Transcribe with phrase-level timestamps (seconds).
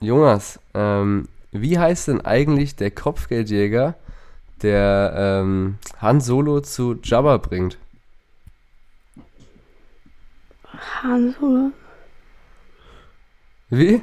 [0.00, 3.94] Jonas, ähm, wie heißt denn eigentlich der Kopfgeldjäger,
[4.62, 7.78] der ähm, Han Solo zu Jabba bringt?
[11.02, 11.72] Han Solo.
[13.70, 14.02] Wie?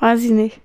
[0.00, 0.60] Weiß ich nicht.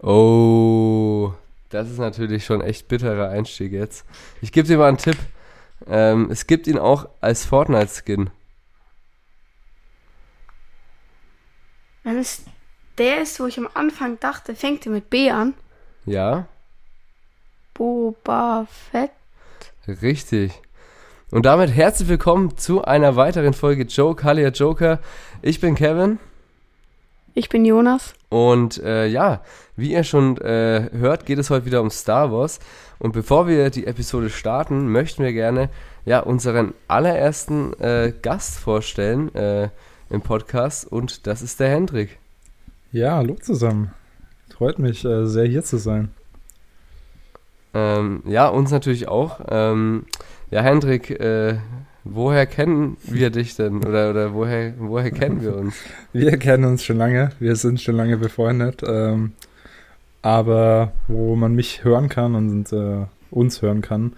[0.00, 1.32] Oh,
[1.70, 4.04] das ist natürlich schon echt bitterer Einstieg jetzt.
[4.40, 5.16] Ich gebe dir mal einen Tipp.
[5.86, 8.30] Ähm, es gibt ihn auch als Fortnite-Skin.
[12.02, 12.42] Wenn es
[12.96, 15.54] der ist, wo ich am Anfang dachte, fängt er mit B an.
[16.06, 16.46] Ja,
[17.74, 19.10] Boba Fett.
[19.86, 20.52] richtig.
[21.30, 24.98] Und damit herzlich willkommen zu einer weiteren Folge Joke, Halleluja Joker.
[25.42, 26.18] Ich bin Kevin.
[27.34, 28.14] Ich bin Jonas.
[28.30, 29.42] Und äh, ja,
[29.76, 32.60] wie ihr schon äh, hört, geht es heute wieder um Star Wars.
[32.98, 35.68] Und bevor wir die Episode starten, möchten wir gerne
[36.04, 39.68] ja unseren allerersten äh, Gast vorstellen äh,
[40.10, 40.86] im Podcast.
[40.86, 42.18] Und das ist der Hendrik.
[42.92, 43.92] Ja, hallo zusammen.
[44.52, 46.10] Freut mich äh, sehr hier zu sein.
[47.72, 49.40] Ähm, ja, uns natürlich auch.
[49.48, 50.04] Ähm,
[50.50, 51.58] ja, Hendrik, äh,
[52.04, 53.78] woher kennen wir dich denn?
[53.78, 55.76] Oder, oder woher, woher kennen wir uns?
[56.12, 58.82] Wir kennen uns schon lange, wir sind schon lange befreundet.
[58.84, 59.32] Ähm,
[60.22, 64.12] aber wo man mich hören kann und äh, uns hören kann,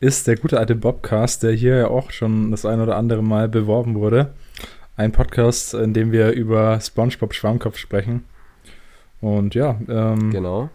[0.00, 3.48] ist der gute alte Bobcast, der hier ja auch schon das ein oder andere Mal
[3.48, 4.32] beworben wurde.
[4.98, 8.24] Ein Podcast, in dem wir über SpongeBob Schwammkopf sprechen.
[9.20, 10.70] Und ja, ähm, Genau.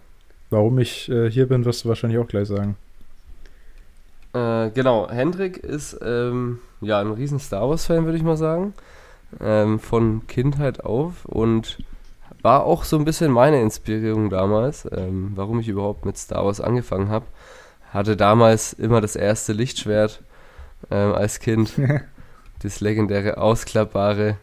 [0.49, 2.77] warum ich äh, hier bin, wirst du wahrscheinlich auch gleich sagen.
[4.33, 8.73] Äh, genau, Hendrik ist ähm, ja ein riesen Star Wars-Fan, würde ich mal sagen.
[9.41, 11.79] Ähm, von Kindheit auf und
[12.41, 16.61] war auch so ein bisschen meine Inspirierung damals, ähm, warum ich überhaupt mit Star Wars
[16.61, 17.25] angefangen habe.
[17.91, 20.21] Hatte damals immer das erste Lichtschwert
[20.91, 21.73] ähm, als Kind,
[22.63, 24.37] das legendäre ausklappbare.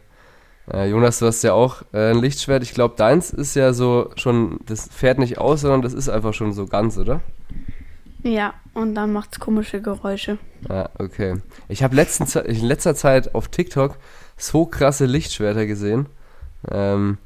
[0.71, 2.63] Äh, Jonas, du hast ja auch äh, ein Lichtschwert.
[2.63, 6.33] Ich glaube, deins ist ja so schon, das fährt nicht aus, sondern das ist einfach
[6.33, 7.21] schon so ganz, oder?
[8.23, 10.37] Ja, und dann macht's komische Geräusche.
[10.69, 11.41] Ja, okay.
[11.67, 13.97] Ich habe in letzter Zeit auf TikTok
[14.37, 16.05] so krasse Lichtschwerter gesehen,
[16.69, 17.17] ähm,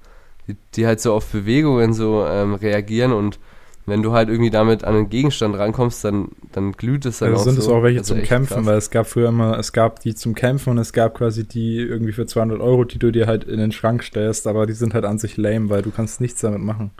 [0.47, 3.39] die, die halt so auf Bewegungen so ähm, reagieren und
[3.87, 7.41] wenn du halt irgendwie damit an einen Gegenstand rankommst, dann, dann glüht es dann Also
[7.41, 7.61] auch sind so.
[7.61, 8.65] es auch welche Also zum Kämpfen, krass.
[8.65, 11.77] weil es gab früher immer, es gab die zum Kämpfen und es gab quasi die
[11.77, 14.93] irgendwie für 200 Euro, die du dir halt in den Schrank stellst, aber die sind
[14.93, 16.91] halt an sich lame, weil du kannst nichts damit machen.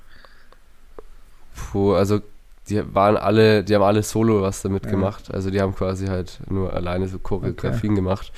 [1.71, 2.19] Puh, also
[2.69, 4.91] die waren alle, die haben alle solo was damit Ja.
[4.91, 5.31] gemacht.
[5.33, 8.31] Also die haben quasi halt nur alleine so Choreografien gemacht.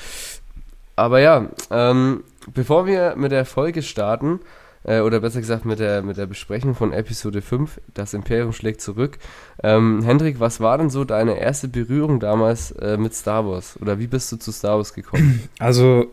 [0.95, 4.39] Aber ja, ähm, bevor wir mit der Folge starten,
[4.87, 8.81] äh, oder besser gesagt mit der, mit der Besprechung von Episode 5, das Imperium schlägt
[8.81, 9.19] zurück.
[9.61, 13.77] Ähm, Hendrik, was war denn so deine erste Berührung damals äh, mit Star Wars?
[13.81, 15.43] Oder wie bist du zu Star Wars gekommen?
[15.59, 16.07] Also,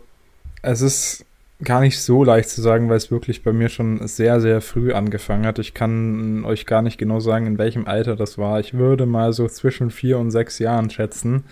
[0.61, 1.25] es ist
[1.63, 4.91] gar nicht so leicht zu sagen, weil es wirklich bei mir schon sehr, sehr früh
[4.91, 5.59] angefangen hat.
[5.59, 8.59] Ich kann euch gar nicht genau sagen, in welchem Alter das war.
[8.59, 11.45] Ich würde mal so zwischen vier und sechs Jahren schätzen.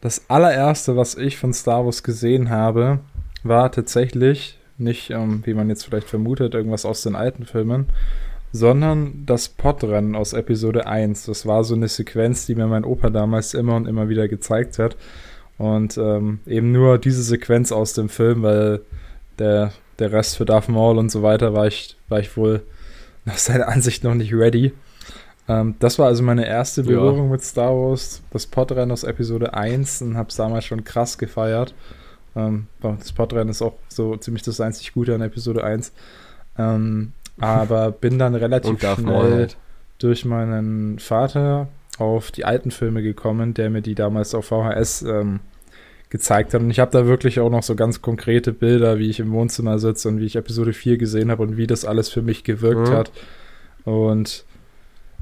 [0.00, 2.98] Das allererste, was ich von Star Wars gesehen habe,
[3.44, 7.86] war tatsächlich nicht, ähm, wie man jetzt vielleicht vermutet, irgendwas aus den alten Filmen,
[8.52, 11.26] sondern das Podrennen aus Episode 1.
[11.26, 14.78] Das war so eine Sequenz, die mir mein Opa damals immer und immer wieder gezeigt
[14.78, 14.96] hat.
[15.58, 18.80] Und ähm, eben nur diese Sequenz aus dem Film, weil
[19.38, 22.62] der, der Rest für Darth Maul und so weiter war ich, war ich wohl
[23.24, 24.72] nach seiner Ansicht noch nicht ready.
[25.48, 26.88] Ähm, das war also meine erste Ja.
[26.88, 31.18] Berührung mit Star Wars, das Podrennen aus Episode 1 und habe es damals schon krass
[31.18, 31.74] gefeiert.
[32.36, 35.92] Ähm, das Podrennen ist auch so ziemlich das einzig Gute an Episode 1.
[36.58, 39.56] Ähm, aber bin dann relativ schnell halt.
[39.98, 41.68] durch meinen Vater
[41.98, 45.40] auf die alten Filme gekommen, der mir die damals auf VHS ähm,
[46.08, 46.60] gezeigt hat.
[46.62, 49.78] Und ich habe da wirklich auch noch so ganz konkrete Bilder, wie ich im Wohnzimmer
[49.78, 52.88] sitze und wie ich Episode 4 gesehen habe und wie das alles für mich gewirkt
[52.90, 52.94] Mhm.
[52.94, 53.12] hat.
[53.84, 54.44] Und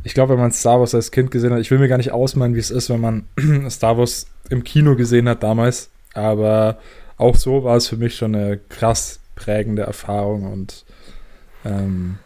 [0.05, 2.13] ich glaube, wenn man Star Wars als Kind gesehen hat, ich will mir gar nicht
[2.13, 3.25] ausmalen, wie es ist, wenn man
[3.71, 5.91] Star Wars im Kino gesehen hat damals.
[6.19, 6.79] Aber
[7.17, 10.85] auch so war es für mich schon eine krass prägende Erfahrung und
[11.65, 12.19] ähm,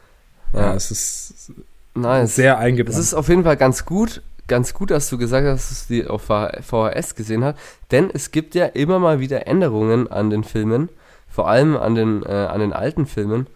[0.53, 0.61] ja.
[0.61, 0.75] Ja.
[0.75, 1.53] es ist
[1.95, 2.35] Nice.
[2.37, 2.99] sehr Das eingebrannt.
[2.99, 6.07] ist auf jeden Fall ganz gut, ganz gut, dass du gesagt hast, dass du die
[6.07, 7.59] auf VHS gesehen hast,
[7.91, 10.89] denn es gibt ja immer mal wieder Änderungen an den Filmen,
[11.29, 13.47] vor allem an den, äh, an den alten Filmen.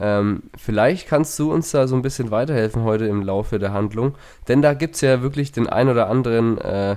[0.00, 4.14] Ähm, vielleicht kannst du uns da so ein bisschen weiterhelfen heute im Laufe der Handlung,
[4.46, 6.96] denn da gibt es ja wirklich den ein oder anderen äh,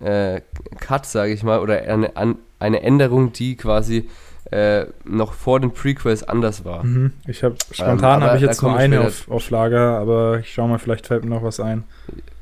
[0.00, 0.40] äh,
[0.80, 4.08] Cut, sage ich mal, oder eine, an, eine Änderung, die quasi
[4.50, 6.84] äh, noch vor den Prequels anders war.
[6.84, 7.12] Mhm.
[7.26, 10.68] Ich habe spontan aber habe ich jetzt nur eine auf, auf Lager, aber ich schau
[10.68, 11.84] mal, vielleicht fällt mir noch was ein.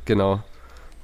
[0.04, 0.40] Genau,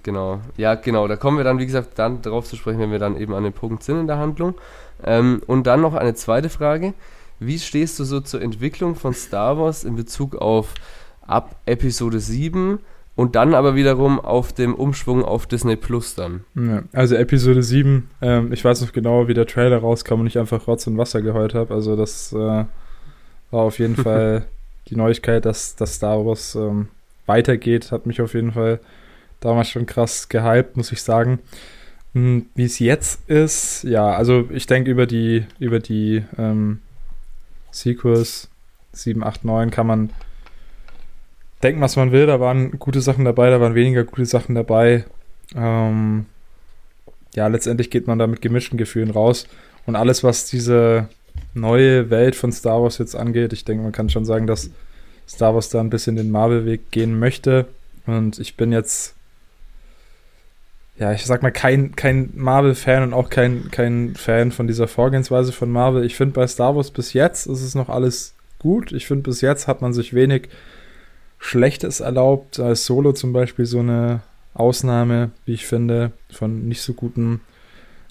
[0.02, 0.40] genau.
[0.56, 1.08] Ja, genau.
[1.08, 3.44] Da kommen wir dann, wie gesagt, dann drauf zu sprechen, wenn wir dann eben an
[3.44, 4.54] dem Punkt sind in der Handlung.
[5.02, 6.92] Ähm, und dann noch eine zweite Frage.
[7.38, 10.74] wie stehst du so zur Entwicklung von Star Wars in Bezug auf
[11.26, 12.80] ab Episode 7
[13.20, 16.44] und dann aber wiederum auf dem Umschwung auf Disney Plus dann?
[16.54, 20.38] Ja, also Episode 7, ähm, ich weiß noch genau, wie der Trailer rauskam und ich
[20.38, 21.74] einfach Rotz und Wasser geheult habe.
[21.74, 22.66] Also das äh, war
[23.50, 24.46] auf jeden Fall
[24.88, 26.88] die Neuigkeit, dass, dass Star Wars ähm,
[27.26, 28.80] weitergeht, hat mich auf jeden Fall
[29.40, 31.40] damals schon krass gehypt, muss ich sagen.
[32.14, 36.78] Hm, wie es jetzt ist, ja, also ich denke über die, über die ähm,
[37.70, 38.48] Sequels
[38.92, 40.08] 7, 8, 9 kann man
[41.62, 42.26] denken, was man will.
[42.26, 45.04] Da waren gute Sachen dabei, da waren weniger gute Sachen dabei.
[45.54, 46.26] Ähm,
[47.34, 49.46] ja, letztendlich geht man da mit gemischten Gefühlen raus.
[49.86, 51.08] Und alles, was diese
[51.54, 54.70] neue Welt von Star Wars jetzt angeht, ich denke, man kann schon sagen, dass
[55.28, 57.66] Star Wars da ein bisschen den Marvel-Weg gehen möchte.
[58.06, 59.14] Und ich bin jetzt,
[60.98, 65.52] ja, ich sag mal, kein, kein Marvel-Fan und auch kein, kein Fan von dieser Vorgehensweise
[65.52, 66.04] von Marvel.
[66.04, 68.92] Ich finde bei Star Wars bis jetzt ist es noch alles gut.
[68.92, 70.48] Ich finde bis jetzt hat man sich wenig
[71.40, 72.60] Schlechtes erlaubt.
[72.60, 74.20] Als Solo zum Beispiel so eine
[74.54, 77.40] Ausnahme, wie ich finde, von nicht so guten,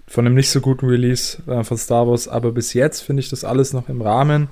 [0.07, 2.27] von einem nicht so guten Release äh, von Star Wars.
[2.27, 4.49] Aber bis jetzt finde ich das alles noch im Rahmen.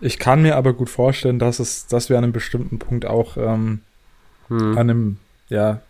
[0.00, 3.36] Ich kann mir aber gut vorstellen, dass es, dass wir an einem bestimmten Punkt auch
[3.36, 3.80] ähm,
[4.46, 4.78] hm.
[4.78, 5.16] an einem,
[5.48, 5.80] ja,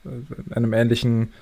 [0.51, 1.35] einem ähnlichen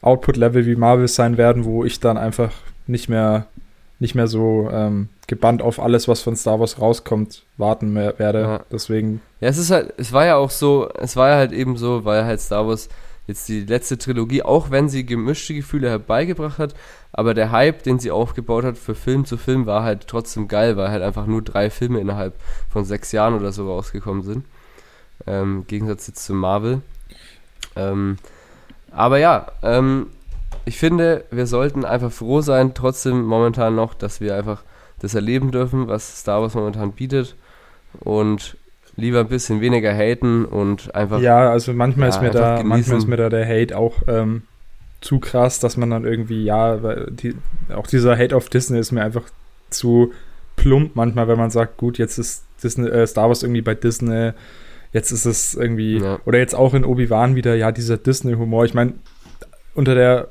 [0.00, 2.52] Output-Level wie Marvel sein werden, wo ich dann einfach
[2.88, 3.46] nicht mehr,
[4.00, 8.40] nicht mehr so ähm, gebannt auf alles, was von Star Wars rauskommt, warten werde.
[8.40, 8.60] Ja.
[8.70, 9.20] Deswegen.
[9.40, 12.04] Ja, es ist halt, es war ja auch so, es war ja halt eben so,
[12.04, 12.88] weil halt Star Wars
[13.26, 16.74] jetzt die letzte Trilogie, auch wenn sie gemischte Gefühle herbeigebracht hat,
[17.12, 20.76] aber der Hype, den sie aufgebaut hat für Film zu Film, war halt trotzdem geil,
[20.76, 22.34] weil halt einfach nur drei Filme innerhalb
[22.68, 24.44] von sechs Jahren oder so rausgekommen sind.
[25.26, 26.82] Ähm, Im Gegensatz jetzt zu Marvel.
[27.76, 28.18] Ähm,
[28.90, 30.08] aber ja, ähm,
[30.64, 34.62] ich finde, wir sollten einfach froh sein, trotzdem momentan noch, dass wir einfach
[35.02, 37.36] das erleben dürfen, was Star Wars momentan bietet.
[38.00, 38.56] Und
[38.96, 41.20] lieber ein bisschen weniger haten und einfach.
[41.20, 44.42] Ja, also manchmal ja, ist mir da, manchmal ist mir da der Hate auch ähm,
[45.00, 46.76] zu krass, dass man dann irgendwie, ja,
[47.10, 47.34] die,
[47.74, 49.24] auch dieser Hate auf Disney ist mir einfach
[49.70, 50.12] zu
[50.56, 54.32] plump manchmal, wenn man sagt, gut, jetzt ist Disney, äh, Star Wars irgendwie bei Disney,
[54.92, 56.20] jetzt ist es irgendwie, ja.
[56.26, 58.64] oder jetzt auch in Obi-Wan wieder, ja, dieser Disney-Humor.
[58.66, 58.94] Ich meine,
[59.74, 60.28] unter der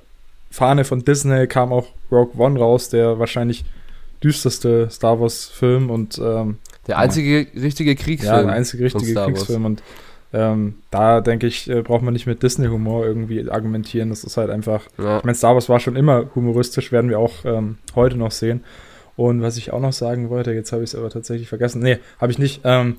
[0.51, 3.65] Fahne von Disney kam auch Rogue One raus, der wahrscheinlich
[4.23, 6.57] düsterste Star Wars-Film und ähm,
[6.87, 8.35] der einzige richtige Kriegsfilm.
[8.35, 9.83] Ja, der einzige richtige Kriegsfilm und
[10.33, 14.09] ähm, da denke ich, äh, braucht man nicht mit Disney-Humor irgendwie argumentieren.
[14.09, 14.83] Das ist halt einfach.
[14.97, 15.17] Ja.
[15.17, 18.63] Ich meine, Star Wars war schon immer humoristisch, werden wir auch ähm, heute noch sehen.
[19.17, 21.81] Und was ich auch noch sagen wollte, jetzt habe ich es aber tatsächlich vergessen.
[21.81, 22.61] Nee, habe ich nicht.
[22.63, 22.95] Ähm,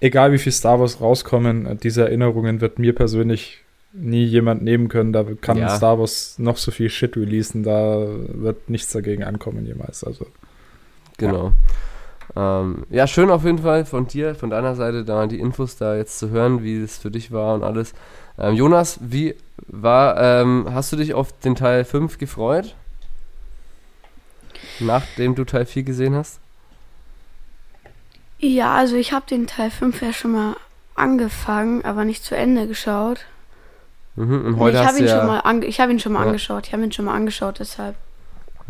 [0.00, 3.62] egal wie viel Star Wars rauskommen, äh, diese Erinnerungen wird mir persönlich
[3.92, 5.12] nie jemand nehmen können.
[5.12, 5.68] Da kann ja.
[5.68, 10.02] Star Wars noch so viel Shit releasen, da wird nichts dagegen ankommen jemals.
[10.02, 10.26] Also.
[11.20, 11.52] Genau.
[12.34, 12.60] Ja.
[12.60, 15.96] Ähm, ja, schön auf jeden Fall von dir, von deiner Seite, da die Infos da
[15.96, 17.92] jetzt zu hören, wie es für dich war und alles.
[18.38, 19.34] Ähm, Jonas, wie
[19.66, 22.74] war, ähm, hast du dich auf den Teil 5 gefreut?
[24.78, 26.40] Nachdem du Teil 4 gesehen hast?
[28.38, 30.56] Ja, also ich habe den Teil 5 ja schon mal
[30.94, 33.26] angefangen, aber nicht zu Ende geschaut.
[34.16, 36.26] Mhm, und heute ich habe ihn, ja, schon ich hab ihn schon mal ja.
[36.26, 36.66] angeschaut.
[36.66, 37.96] Ich habe ihn schon mal angeschaut, deshalb.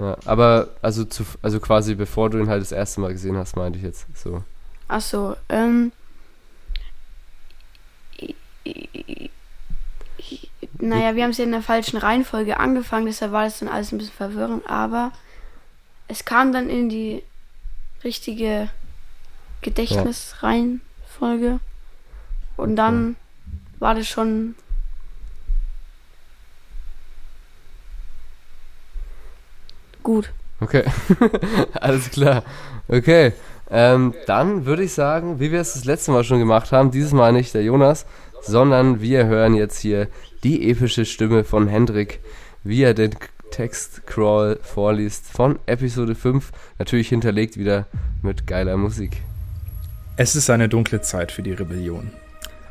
[0.01, 3.55] Ja, aber also zu, also quasi bevor du ihn halt das erste Mal gesehen hast,
[3.55, 4.43] meinte ich jetzt so.
[4.89, 5.93] Ach so, ähm.
[10.79, 13.93] Naja, wir haben es ja in der falschen Reihenfolge angefangen, deshalb war das dann alles
[13.93, 15.13] ein bisschen verwirrend, aber
[16.09, 17.23] es kam dann in die
[18.03, 18.71] richtige
[19.61, 21.61] Gedächtnisreihenfolge
[22.57, 23.17] und dann
[23.79, 24.55] war das schon
[30.03, 30.33] Gut.
[30.61, 30.85] Okay,
[31.81, 32.43] alles klar.
[32.89, 33.33] Okay,
[33.71, 37.13] ähm, dann würde ich sagen, wie wir es das letzte Mal schon gemacht haben, dieses
[37.13, 38.05] Mal nicht der Jonas,
[38.43, 40.09] sondern wir hören jetzt hier
[40.43, 42.21] die epische Stimme von Hendrik,
[42.65, 43.15] wie er den
[43.51, 47.87] Textcrawl vorliest von Episode 5, natürlich hinterlegt wieder
[48.23, 49.23] mit geiler Musik.
[50.17, 52.11] Es ist eine dunkle Zeit für die Rebellion.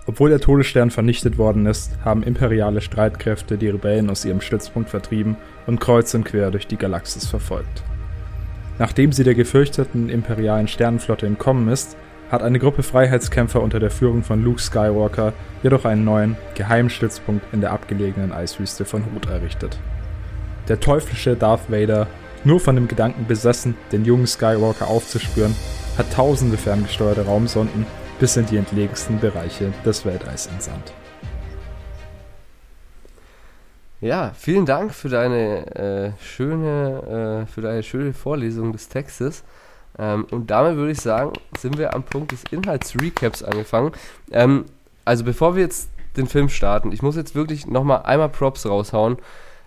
[0.05, 5.37] Obwohl der Todesstern vernichtet worden ist, haben imperiale Streitkräfte die Rebellen aus ihrem Stützpunkt vertrieben
[5.69, 7.83] und kreuz und quer durch die Galaxis verfolgt.
[8.79, 11.95] Nachdem sie der gefürchteten imperialen Sternenflotte entkommen ist,
[12.31, 15.33] hat eine Gruppe Freiheitskämpfer unter der Führung von Luke Skywalker
[15.63, 19.79] jedoch einen neuen, geheimen Stützpunkt in der abgelegenen Eiswüste von Hoth errichtet.
[20.67, 22.07] Der teuflische Darth Vader,
[22.43, 25.55] nur von dem Gedanken besessen, den jungen Skywalker aufzuspüren,
[25.97, 27.85] hat tausende ferngesteuerte Raumsonden
[28.19, 30.93] bis in die entlegensten Bereiche des Weltalls entsandt.
[34.01, 39.43] Ja, vielen Dank für deine äh, schöne, äh, für deine schöne Vorlesung des Textes.
[39.97, 43.91] Ähm, und damit würde ich sagen, sind wir am Punkt des Inhaltsrecaps angefangen.
[44.31, 44.65] Ähm,
[45.03, 49.17] also bevor wir jetzt den Film starten, ich muss jetzt wirklich nochmal einmal Props raushauen.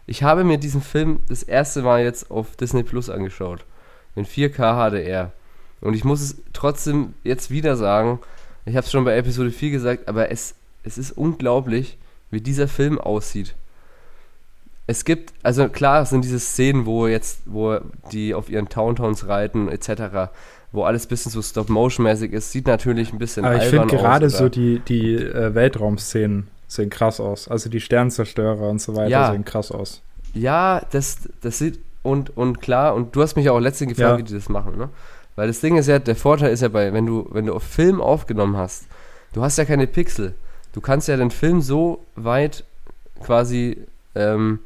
[0.07, 3.67] Ich habe mir diesen Film das erste Mal jetzt auf Disney Plus angeschaut.
[4.17, 5.33] In 4K HDR.
[5.83, 8.19] Und ich muss es trotzdem jetzt wieder sagen,
[8.65, 11.99] ich habe es schon bei Episode 4 gesagt, aber es, es ist unglaublich,
[12.31, 13.55] wie dieser Film aussieht.
[14.87, 17.79] Es gibt, also klar, es sind diese Szenen, wo jetzt, wo
[18.11, 20.31] die auf ihren Towntowns reiten, etc.,
[20.73, 24.31] wo alles ein bisschen so Stop-Motion-mäßig ist, sieht natürlich ein bisschen Aber ich finde gerade
[24.31, 27.49] so die, die äh, Weltraumszenen sehen krass aus.
[27.49, 29.31] Also die Sternzerstörer und so weiter ja.
[29.33, 30.03] sehen krass aus.
[30.35, 34.12] Ja, das, das sieht, und, und klar, und du hast mich ja auch letztens gefragt,
[34.12, 34.19] ja.
[34.19, 34.89] wie die das machen, ne?
[35.37, 37.62] Weil das Ding ist ja, der Vorteil ist ja bei, wenn du, wenn du auf
[37.62, 38.85] Film aufgenommen hast,
[39.33, 40.35] du hast ja keine Pixel.
[40.73, 42.65] Du kannst ja den Film so weit
[43.23, 43.79] quasi,
[44.15, 44.59] ähm,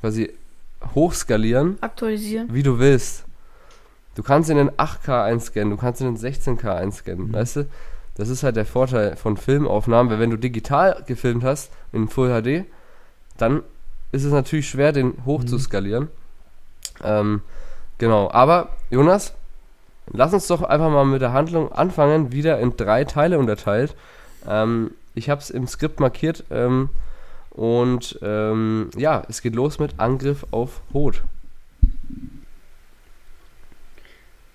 [0.00, 0.32] quasi
[0.94, 1.78] hochskalieren.
[1.80, 2.52] Aktualisieren.
[2.52, 3.24] Wie du willst.
[4.14, 7.32] Du kannst ihn in 8K einscannen, du kannst ihn in 16K einscannen, mhm.
[7.32, 7.68] weißt du?
[8.16, 12.30] Das ist halt der Vorteil von Filmaufnahmen, weil wenn du digital gefilmt hast, in Full
[12.30, 12.64] HD,
[13.36, 13.62] dann
[14.10, 16.04] ist es natürlich schwer, den hochzuskalieren.
[16.04, 17.04] Mhm.
[17.04, 17.42] Ähm,
[17.98, 19.34] genau, aber Jonas,
[20.12, 23.94] lass uns doch einfach mal mit der Handlung anfangen, wieder in drei Teile unterteilt.
[24.48, 26.88] Ähm, ich habe es im Skript markiert ähm,
[27.58, 31.24] und ähm, ja, es geht los mit Angriff auf Rot.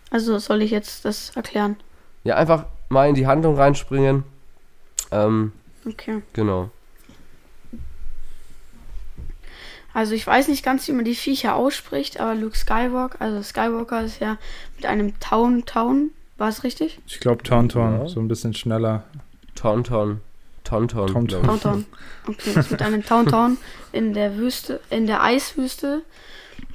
[0.09, 1.75] Also soll ich jetzt das erklären?
[2.23, 4.23] Ja, einfach mal in die Handlung reinspringen.
[5.11, 5.51] Ähm,
[5.85, 6.21] okay.
[6.31, 6.69] Genau.
[9.93, 14.01] Also ich weiß nicht ganz, wie man die Viecher ausspricht, aber Luke Skywalker, also Skywalker
[14.05, 14.37] ist ja
[14.77, 16.99] mit einem Town Town, war es richtig?
[17.05, 18.07] Ich glaube Tauntaun, ja.
[18.07, 19.03] so ein bisschen schneller.
[19.55, 20.21] Tauntaun.
[20.63, 21.07] Tauntaun.
[21.07, 21.43] Tauntaun.
[21.43, 21.85] Tauntaun.
[22.27, 23.57] Okay, ist mit einem Tauntaun
[23.91, 26.03] in der Wüste, in der Eiswüste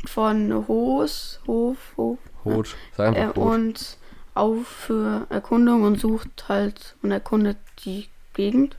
[0.07, 2.19] von Hoos, Hof, Hof.
[2.45, 3.97] Hot, sagen äh, Und
[4.35, 8.77] auf für Erkundung und sucht halt und erkundet die Gegend.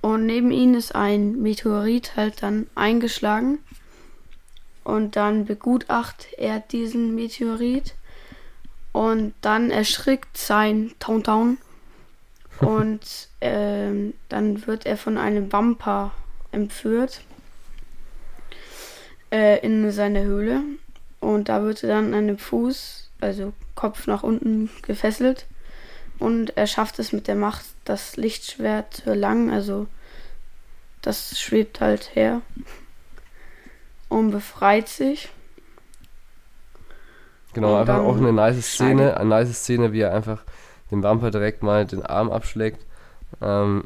[0.00, 3.58] Und neben ihnen ist ein Meteorit halt dann eingeschlagen.
[4.82, 7.94] Und dann begutacht er diesen Meteorit.
[8.92, 11.58] Und dann erschrickt sein Town.
[12.60, 16.12] Und ähm, dann wird er von einem Vampir
[16.52, 17.22] entführt
[19.30, 20.62] äh, in seine Höhle.
[21.20, 25.46] Und da wird er dann an dem Fuß, also Kopf nach unten gefesselt
[26.20, 29.50] und er schafft es mit der Macht, das Lichtschwert zu erlangen.
[29.50, 29.86] Also
[31.00, 32.42] das schwebt halt her
[34.10, 35.30] und befreit sich.
[37.54, 40.44] Genau, und einfach auch eine nice Szene, eine nice Szene, wie er einfach
[40.90, 42.84] dem Vampir direkt mal den Arm abschlägt.
[43.40, 43.84] Ähm,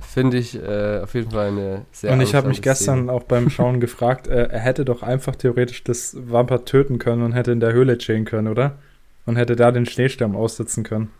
[0.00, 3.12] Finde ich äh, auf jeden Fall eine sehr Und ich habe mich gestern Szene.
[3.12, 7.32] auch beim Schauen gefragt, äh, er hätte doch einfach theoretisch das Vampir töten können und
[7.32, 8.78] hätte in der Höhle chillen können, oder?
[9.26, 11.10] Und hätte da den Schneesturm aussitzen können.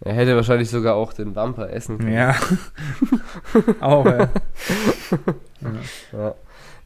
[0.00, 2.12] Er hätte wahrscheinlich sogar auch den Vampir essen können.
[2.12, 2.36] Ja.
[3.80, 4.28] auch, ja.
[6.12, 6.34] ja.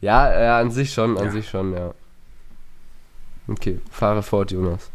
[0.01, 1.31] Ja, ja, an sich schon, an ja.
[1.31, 1.93] sich schon, ja.
[3.47, 4.89] Okay, fahre fort, Jonas.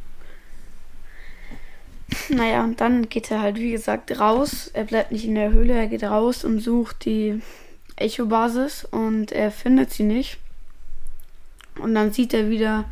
[2.29, 4.71] Naja, und dann geht er halt, wie gesagt, raus.
[4.73, 7.41] Er bleibt nicht in der Höhle, er geht raus und sucht die
[7.97, 10.39] Echo-Basis und er findet sie nicht.
[11.79, 12.85] Und dann sieht er wieder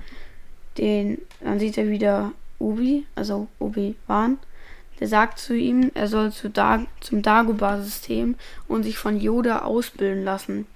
[0.79, 4.39] den, dann sieht er wieder Obi, also Obi-Wan.
[5.01, 8.37] Der sagt zu ihm, er soll zu Dar zum Dagobah-System
[8.69, 10.67] und sich von Yoda ausbilden lassen.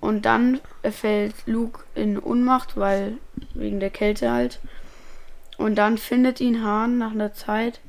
[0.00, 3.18] Und dann fällt Luke in Unmacht, weil
[3.54, 4.60] wegen der Kälte halt.
[5.56, 7.80] Und dann findet ihn Hahn nach einer Zeit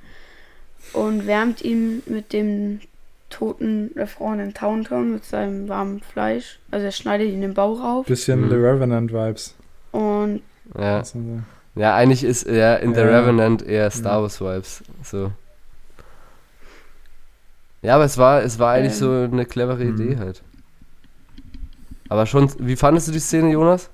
[0.94, 2.80] und wärmt ihn mit dem
[3.30, 6.60] toten, erfrorenen Tauntaun mit seinem warmen Fleisch.
[6.72, 8.06] Also er schneidet ihn den Bauch auf.
[8.06, 8.50] Bisschen mhm.
[8.50, 9.56] The Revenant-Vibes.
[9.92, 10.42] Und
[10.78, 11.04] ja.
[11.76, 12.96] ja, eigentlich ist er in ja.
[12.98, 14.84] The Revenant eher Star Wars-Vibes.
[15.04, 15.32] So.
[17.82, 19.00] Ja, aber es war, es war eigentlich ähm.
[19.00, 19.96] so eine clevere mhm.
[19.96, 20.42] Idee halt.
[22.10, 23.90] Aber schon, wie fandest du die Szene, Jonas?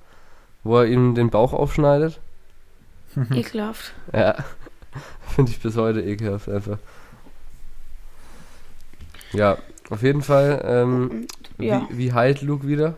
[0.63, 2.19] Wo er ihm den Bauch aufschneidet?
[3.34, 3.94] Ekelhaft.
[4.13, 4.36] Ja,
[5.36, 6.77] finde ich bis heute ekelhaft einfach.
[9.34, 9.58] Ja,
[9.89, 10.62] auf jeden Fall.
[10.65, 11.27] Ähm,
[11.58, 11.88] ja.
[11.89, 12.96] wie, wie heilt Luke wieder?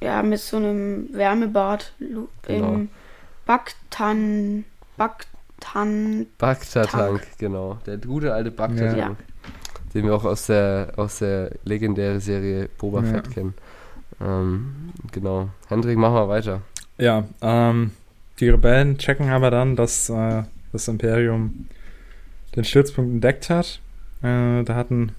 [0.00, 1.92] Ja, mit so einem Wärmebad
[2.42, 2.74] genau.
[2.74, 2.88] im
[3.44, 4.64] Baktan.
[4.96, 6.26] Baktan.
[6.38, 7.78] Bakta-Tank, genau.
[7.86, 8.96] Der gute alte Bakta-Tank.
[8.96, 9.16] Ja.
[9.92, 13.10] Den wir auch aus der, aus der legendären Serie Boba ja.
[13.10, 13.54] Fett kennen.
[14.20, 15.48] Ähm, genau.
[15.68, 16.62] Hendrik, mach mal weiter.
[16.98, 17.92] Ja, ähm,
[18.40, 20.42] die Rebellen checken aber dann, dass äh,
[20.72, 21.66] das Imperium
[22.56, 23.80] den Stützpunkt entdeckt hat.
[24.22, 25.12] Äh, da hatten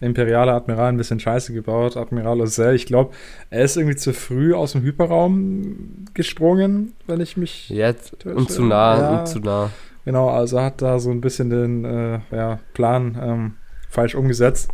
[0.00, 2.74] imperialer Admiral ein bisschen Scheiße gebaut, Admiral Ozell.
[2.74, 3.12] Ich glaube,
[3.50, 7.68] er ist irgendwie zu früh aus dem Hyperraum gesprungen, wenn ich mich.
[7.68, 9.70] Jetzt und zu nah ja, und zu nah.
[10.04, 13.52] Genau, also hat da so ein bisschen den äh, ja, Plan ähm,
[13.90, 14.70] falsch umgesetzt.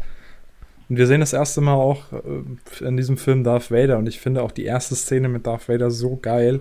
[0.89, 4.21] Und wir sehen das erste Mal auch äh, in diesem Film Darth Vader und ich
[4.21, 6.61] finde auch die erste Szene mit Darth Vader so geil,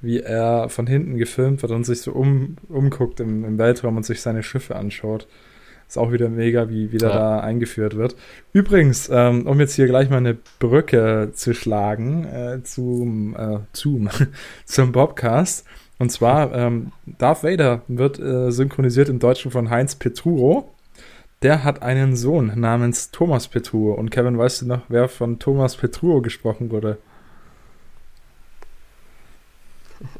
[0.00, 4.04] wie er von hinten gefilmt wird und sich so um, umguckt im, im Weltraum und
[4.04, 5.26] sich seine Schiffe anschaut.
[5.88, 7.14] Ist auch wieder mega, wie wieder ja.
[7.14, 8.16] da eingeführt wird.
[8.52, 14.08] Übrigens, ähm, um jetzt hier gleich mal eine Brücke zu schlagen äh, zum, äh, zum,
[14.64, 15.64] zum Bobcast.
[15.98, 20.72] Und zwar, ähm, Darth Vader wird äh, synchronisiert im Deutschen von Heinz Petruo.
[21.42, 23.92] Der hat einen Sohn namens Thomas Petruo.
[23.92, 26.98] Und Kevin, weißt du noch, wer von Thomas Petruo gesprochen wurde?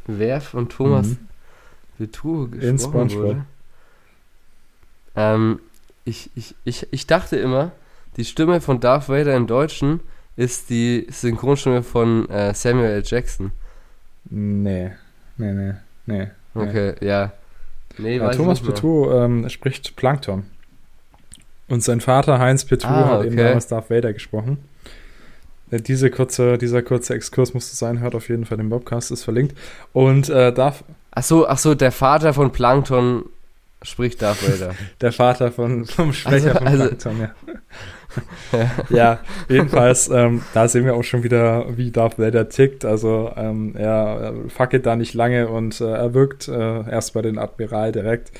[0.06, 1.18] Wer von Thomas mhm.
[1.98, 3.44] Petruo gesprochen wurde?
[5.14, 5.60] Ähm,
[6.04, 7.72] ich, ich, ich, ich dachte immer,
[8.16, 10.00] die Stimme von Darth Vader im Deutschen
[10.36, 13.02] ist die Synchronstimme von äh, Samuel L.
[13.04, 13.52] Jackson.
[14.30, 14.92] Nee,
[15.36, 15.74] nee, nee,
[16.06, 16.28] nee.
[16.54, 17.32] Okay, ja.
[17.98, 20.44] Nee, ja Thomas Petou ähm, spricht Plankton.
[21.68, 23.26] Und sein Vater Heinz Petou ah, hat okay.
[23.28, 24.58] eben damals Darth Vader gesprochen.
[25.70, 29.24] Äh, diese kurze, dieser kurze Exkurs musste sein, hört auf jeden Fall den Bobcast, ist
[29.24, 29.56] verlinkt.
[29.92, 30.84] Und äh, Darth.
[31.10, 33.24] Ach so, ach so, der Vater von Plankton
[33.82, 34.74] Spricht Darth Vader.
[35.00, 37.30] Der Vater von, vom Sprecher also, von Plankton, ja.
[38.58, 38.70] ja.
[38.88, 42.84] ja, jedenfalls, ähm, da sehen wir auch schon wieder, wie Darth Vader tickt.
[42.84, 47.22] Also ähm, er, er fackelt da nicht lange und äh, er wirkt äh, erst bei
[47.22, 48.32] den Admiral direkt.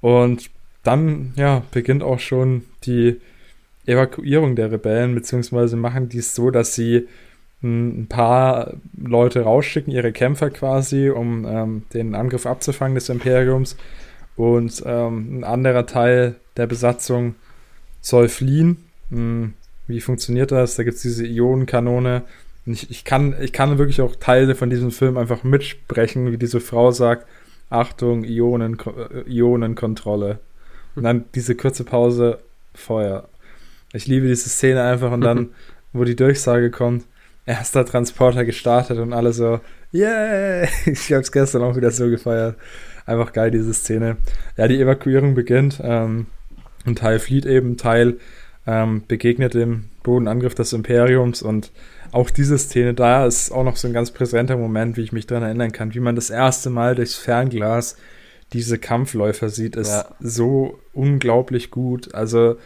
[0.00, 0.48] Und
[0.84, 3.20] dann, ja, beginnt auch schon die
[3.88, 7.08] Evakuierung der Rebellen, beziehungsweise machen die es so, dass sie
[7.60, 13.76] hm, ein paar Leute rausschicken, ihre Kämpfer quasi, um ähm, den Angriff abzufangen des Imperiums.
[14.36, 17.34] Und ähm, ein anderer Teil der Besatzung
[18.00, 18.76] soll fliehen.
[19.10, 19.54] Hm,
[19.86, 20.76] wie funktioniert das?
[20.76, 22.22] Da gibt es diese Ionenkanone.
[22.66, 26.60] Ich, ich, kann, ich kann wirklich auch Teile von diesem Film einfach mitsprechen, wie diese
[26.60, 27.26] Frau sagt,
[27.70, 30.38] Achtung, Ionen, äh, Ionenkontrolle.
[30.94, 32.38] Und dann diese kurze Pause,
[32.74, 33.28] Feuer.
[33.92, 35.50] Ich liebe diese Szene einfach und dann,
[35.92, 37.04] wo die Durchsage kommt,
[37.46, 39.60] erster Transporter gestartet und alle so,
[39.92, 40.66] yeah!
[40.86, 42.56] Ich hab's gestern auch wieder so gefeiert.
[43.06, 44.18] Einfach geil, diese Szene.
[44.56, 45.80] Ja, die Evakuierung beginnt.
[45.82, 46.26] Ähm,
[46.84, 48.18] ein Teil flieht eben, Teil
[48.66, 51.72] ähm, begegnet dem Bodenangriff des Imperiums und
[52.12, 55.26] auch diese Szene da ist auch noch so ein ganz präsenter Moment, wie ich mich
[55.26, 57.96] daran erinnern kann, wie man das erste Mal durchs Fernglas
[58.52, 60.06] diese Kampfläufer sieht, ist ja.
[60.20, 62.14] so unglaublich gut.
[62.14, 62.56] Also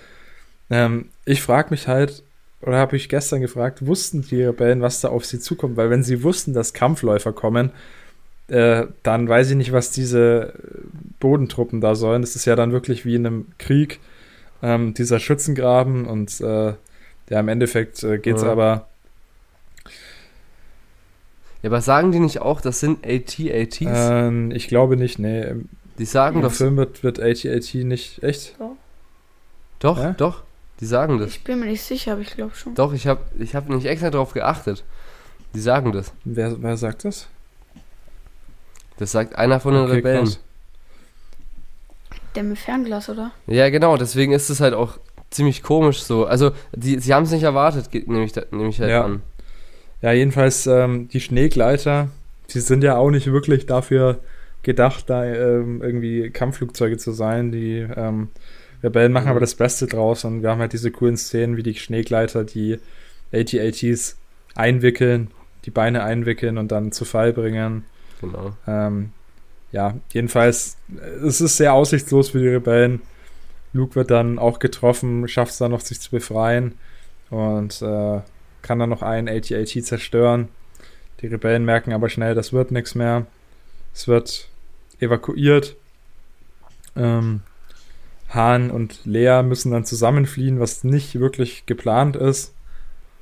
[0.73, 2.23] ähm, ich frage mich halt,
[2.63, 5.77] oder habe ich gestern gefragt, wussten die Rebellen, was da auf sie zukommt?
[5.77, 7.73] Weil wenn sie wussten, dass Kampfläufer kommen,
[8.49, 10.55] äh, dann weiß ich nicht, was diese
[11.21, 12.23] Bodentruppen da sollen.
[12.23, 14.01] Das ist ja dann wirklich wie in einem Krieg,
[14.63, 16.75] ähm, dieser Schützengraben und äh,
[17.29, 18.53] ja, im Endeffekt äh, geht es ja.
[18.53, 18.89] aber.
[21.63, 23.81] Ja, aber sagen die nicht auch, das sind AT-ATs?
[23.83, 25.55] Ähm, ich glaube nicht, nee.
[25.99, 26.53] Die sagen Im doch.
[26.53, 28.57] Film wird, wird AT-AT nicht echt?
[28.59, 28.77] Doch.
[29.79, 30.13] Doch, ja?
[30.13, 30.43] doch.
[30.81, 31.31] Die sagen das.
[31.31, 32.75] Ich bin mir nicht sicher, aber ich glaube schon.
[32.75, 34.85] Doch, ich habe ich hab nicht extra darauf geachtet.
[35.55, 36.13] Die sagen das.
[36.25, 37.29] Wer, wer sagt das?
[38.99, 40.25] Das sagt einer von den okay, Rebellen.
[40.25, 40.41] Krass.
[42.35, 43.33] Der mit Fernglas, oder?
[43.47, 44.99] Ja, genau, deswegen ist es halt auch
[45.31, 46.25] ziemlich komisch so.
[46.27, 49.05] Also, die, sie haben es nicht erwartet, nehme ich, nehm ich halt ja.
[49.05, 49.23] an.
[50.01, 52.09] Ja, jedenfalls, ähm, die Schneegleiter,
[52.51, 54.19] die sind ja auch nicht wirklich dafür
[54.63, 57.53] gedacht, da ähm, irgendwie Kampfflugzeuge zu sein.
[57.53, 58.29] Die ähm,
[58.83, 59.31] Rebellen machen mhm.
[59.31, 62.79] aber das Beste draus und wir haben halt diese coolen Szenen, wie die Schneegleiter die
[63.33, 64.17] AT-ATs
[64.55, 65.31] einwickeln,
[65.65, 67.85] die Beine einwickeln und dann zu Fall bringen.
[68.21, 68.55] Genau.
[68.67, 69.13] Ähm,
[69.71, 70.77] ja, jedenfalls,
[71.25, 73.01] es ist sehr aussichtslos für die Rebellen.
[73.73, 76.75] Luke wird dann auch getroffen, schafft es dann noch, sich zu befreien
[77.31, 78.21] und äh,
[78.61, 80.49] kann dann noch einen AT-AT zerstören.
[81.21, 83.27] Die Rebellen merken aber schnell, das wird nichts mehr.
[83.95, 84.49] Es wird
[85.01, 85.77] evakuiert.
[86.97, 87.41] Ähm,
[88.35, 92.55] Han und Lea müssen dann zusammenfliehen, was nicht wirklich geplant ist.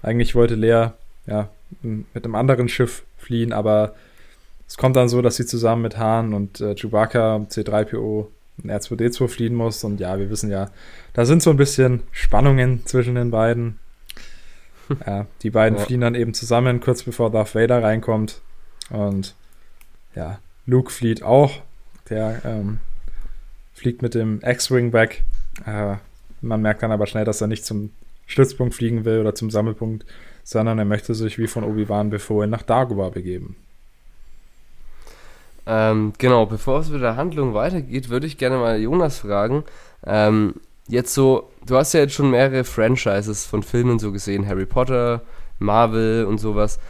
[0.02, 0.88] Eigentlich wollte Lea
[1.26, 1.48] ja
[1.82, 3.94] mit einem anderen Schiff fliehen, aber
[4.66, 8.26] es kommt dann so, dass sie zusammen mit Han und äh, Chewbacca C3PO
[8.62, 9.82] in R2D2 fliehen muss.
[9.84, 10.70] Und ja, wir wissen ja,
[11.12, 13.78] da sind so ein bisschen Spannungen zwischen den beiden.
[15.06, 15.84] ja, die beiden ja.
[15.84, 18.40] fliehen dann eben zusammen, kurz bevor Darth Vader reinkommt.
[18.90, 19.34] Und
[20.14, 21.62] ja, Luke flieht auch.
[22.08, 22.80] Der ähm,
[23.80, 25.24] fliegt mit dem X-Wing weg.
[25.66, 25.96] Äh,
[26.42, 27.90] man merkt dann aber schnell, dass er nicht zum
[28.26, 30.04] Stützpunkt fliegen will oder zum Sammelpunkt,
[30.44, 33.56] sondern er möchte sich wie von Obi-Wan befohlen nach Dagobah begeben.
[35.66, 39.64] Ähm, genau, bevor es mit der Handlung weitergeht, würde ich gerne mal Jonas fragen.
[40.06, 40.54] Ähm,
[40.86, 45.22] jetzt so, du hast ja jetzt schon mehrere Franchises von Filmen so gesehen, Harry Potter,
[45.58, 46.80] Marvel und sowas.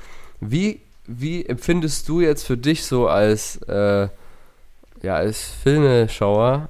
[0.41, 4.09] Wie, wie empfindest du jetzt für dich so als, äh,
[5.03, 6.69] ja, als Filmeschauer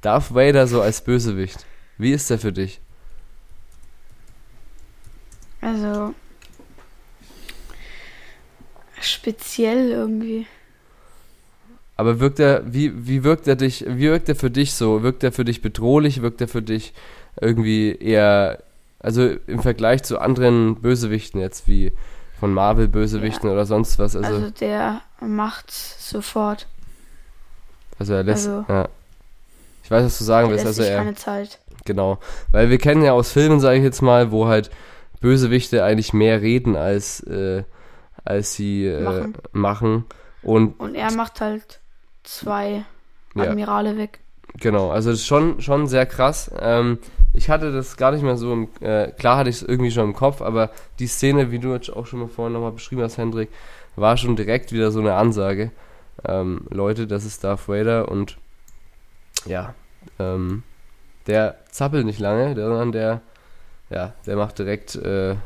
[0.00, 1.64] Darth Vader so als Bösewicht?
[1.98, 2.80] Wie ist der für dich?
[5.60, 6.14] Also
[9.00, 10.46] speziell irgendwie.
[11.96, 15.02] Aber wirkt er, wie, wie wirkt er dich, wie wirkt er für dich so?
[15.02, 16.22] Wirkt er für dich bedrohlich?
[16.22, 16.92] Wirkt er für dich
[17.40, 18.62] irgendwie eher,
[18.98, 21.92] also im Vergleich zu anderen Bösewichten jetzt, wie
[22.40, 23.54] von Marvel-Bösewichten ja.
[23.54, 24.16] oder sonst was?
[24.16, 26.66] Also, also der macht sofort.
[27.98, 28.88] Also er lässt, also, ja.
[29.84, 30.64] Ich weiß, was du sagen willst.
[30.64, 31.60] Also er, keine Zeit.
[31.84, 32.18] Genau.
[32.50, 34.70] Weil wir kennen ja aus Filmen, sage ich jetzt mal, wo halt
[35.20, 37.64] Bösewichte eigentlich mehr reden, als, äh,
[38.24, 39.34] als sie äh, machen.
[39.52, 40.04] machen.
[40.42, 41.80] Und, Und er macht halt
[42.22, 42.84] zwei
[43.34, 43.96] Admirale ja.
[43.98, 44.20] weg.
[44.58, 46.50] Genau, also das ist schon, schon sehr krass.
[46.58, 46.98] Ähm,
[47.34, 50.04] ich hatte das gar nicht mehr so im, äh, klar hatte ich es irgendwie schon
[50.04, 53.18] im Kopf, aber die Szene, wie du jetzt auch schon mal vorhin nochmal beschrieben hast,
[53.18, 53.50] Hendrik,
[53.96, 55.72] war schon direkt wieder so eine Ansage.
[56.24, 58.38] Ähm, Leute, das ist Darth Vader und
[59.46, 59.74] ja,
[60.18, 60.62] ähm,
[61.26, 63.20] der zappelt nicht lange, sondern der,
[63.90, 65.36] ja, der macht direkt, äh,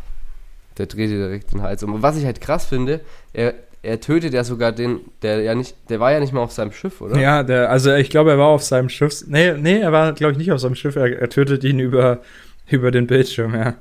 [0.76, 1.94] der dreht direkt den Hals um.
[1.94, 3.00] Und was ich halt krass finde,
[3.32, 6.52] er, er tötet ja sogar den, der ja nicht, der war ja nicht mal auf
[6.52, 7.18] seinem Schiff, oder?
[7.18, 9.24] Ja, der, also ich glaube, er war auf seinem Schiff.
[9.26, 10.96] Nee, nee, er war, glaube ich, nicht auf seinem Schiff.
[10.96, 12.20] Er, er tötet ihn über,
[12.66, 13.74] über den Bildschirm, ja.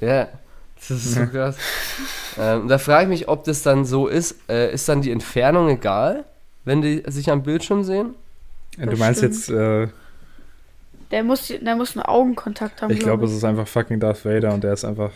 [0.00, 0.28] Ja,
[0.76, 1.56] das ist so krass.
[2.38, 4.36] ähm, da frage ich mich, ob das dann so ist.
[4.48, 6.24] Äh, ist dann die Entfernung egal,
[6.64, 8.14] wenn die sich am Bildschirm sehen?
[8.76, 9.48] Ja, du meinst jetzt.
[9.48, 9.88] Äh,
[11.10, 12.90] der muss, der muss einen Augenkontakt haben.
[12.90, 15.12] Ich glaube, glaub, es ist einfach fucking Darth Vader und der ist einfach.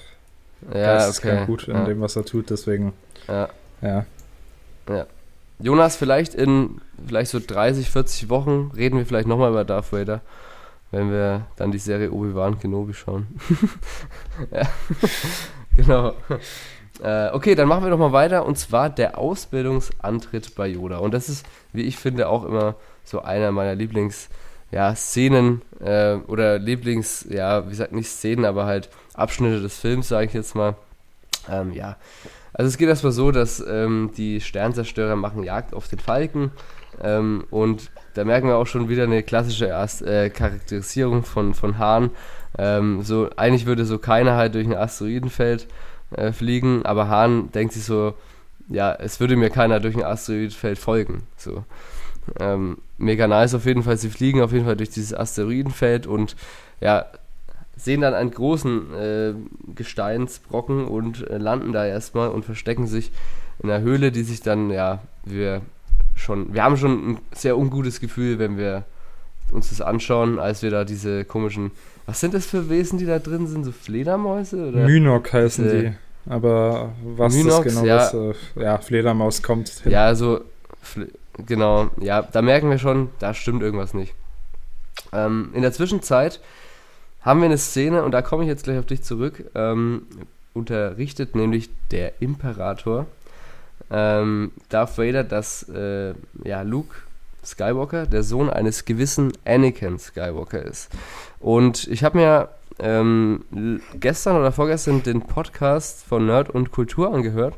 [0.75, 1.46] Ja, okay.
[1.46, 1.85] gut in ja.
[1.85, 2.92] dem, was er tut, deswegen.
[3.27, 3.49] Ja.
[3.81, 4.05] Ja.
[4.88, 5.07] Ja.
[5.59, 10.20] Jonas, vielleicht in vielleicht so 30, 40 Wochen reden wir vielleicht nochmal über Darth Vader,
[10.90, 13.27] wenn wir dann die Serie Obi-Wan Kenobi schauen.
[14.51, 14.62] ja.
[15.77, 16.14] genau.
[17.03, 20.99] Äh, okay, dann machen wir doch mal weiter und zwar der Ausbildungsantritt bei Yoda.
[20.99, 22.75] Und das ist, wie ich finde, auch immer
[23.11, 24.29] so einer meiner Lieblings-
[24.73, 30.09] ja, Szenen äh, oder Lieblings, ja, wie gesagt, nicht Szenen, aber halt Abschnitte des Films,
[30.09, 30.77] sage ich jetzt mal.
[31.49, 31.96] Ähm, ja,
[32.53, 36.53] also es geht erstmal so, dass ähm, die Sternzerstörer machen Jagd auf den Falken
[37.03, 41.79] ähm, und da merken wir auch schon wieder eine klassische Erst, äh, Charakterisierung von, von
[41.79, 42.11] Hahn.
[42.59, 45.66] Ähm, so, eigentlich würde so keiner halt durch ein Asteroidenfeld
[46.16, 48.14] äh, fliegen, aber Hahn denkt sich so,
[48.68, 51.23] ja, es würde mir keiner durch ein Asteroidenfeld folgen.
[51.37, 51.64] So.
[52.38, 53.96] Ähm, mega nice auf jeden Fall.
[53.96, 56.37] Sie fliegen auf jeden Fall durch dieses Asteroidenfeld und
[56.80, 57.06] ja,
[57.76, 59.35] sehen dann einen großen äh,
[59.74, 63.11] Gesteinsbrocken und äh, landen da erstmal und verstecken sich
[63.62, 65.62] in einer Höhle, die sich dann, ja, wir
[66.14, 68.85] schon, wir haben schon ein sehr ungutes Gefühl, wenn wir
[69.50, 71.70] uns das anschauen, als wir da diese komischen,
[72.06, 73.64] was sind das für Wesen, die da drin sind?
[73.64, 74.68] So Fledermäuse?
[74.68, 74.87] Oder?
[74.87, 75.92] Mynok heißen diese, die.
[76.28, 79.92] Aber was Mynox, das genau ja, ist, äh, ja, Fledermaus kommt hin.
[79.92, 80.42] Ja, also
[81.46, 84.14] Genau, ja, da merken wir schon, da stimmt irgendwas nicht.
[85.12, 86.40] Ähm, in der Zwischenzeit
[87.22, 90.07] haben wir eine Szene, und da komme ich jetzt gleich auf dich zurück, ähm,
[90.55, 93.07] unterrichtet nämlich der Imperator
[93.90, 96.94] ähm, Darth Vader, dass äh, ja, Luke
[97.44, 100.90] Skywalker der Sohn eines gewissen Anakin Skywalker ist.
[101.40, 102.48] Und ich habe mir
[102.79, 107.55] ähm, gestern oder vorgestern den Podcast von Nerd und Kultur angehört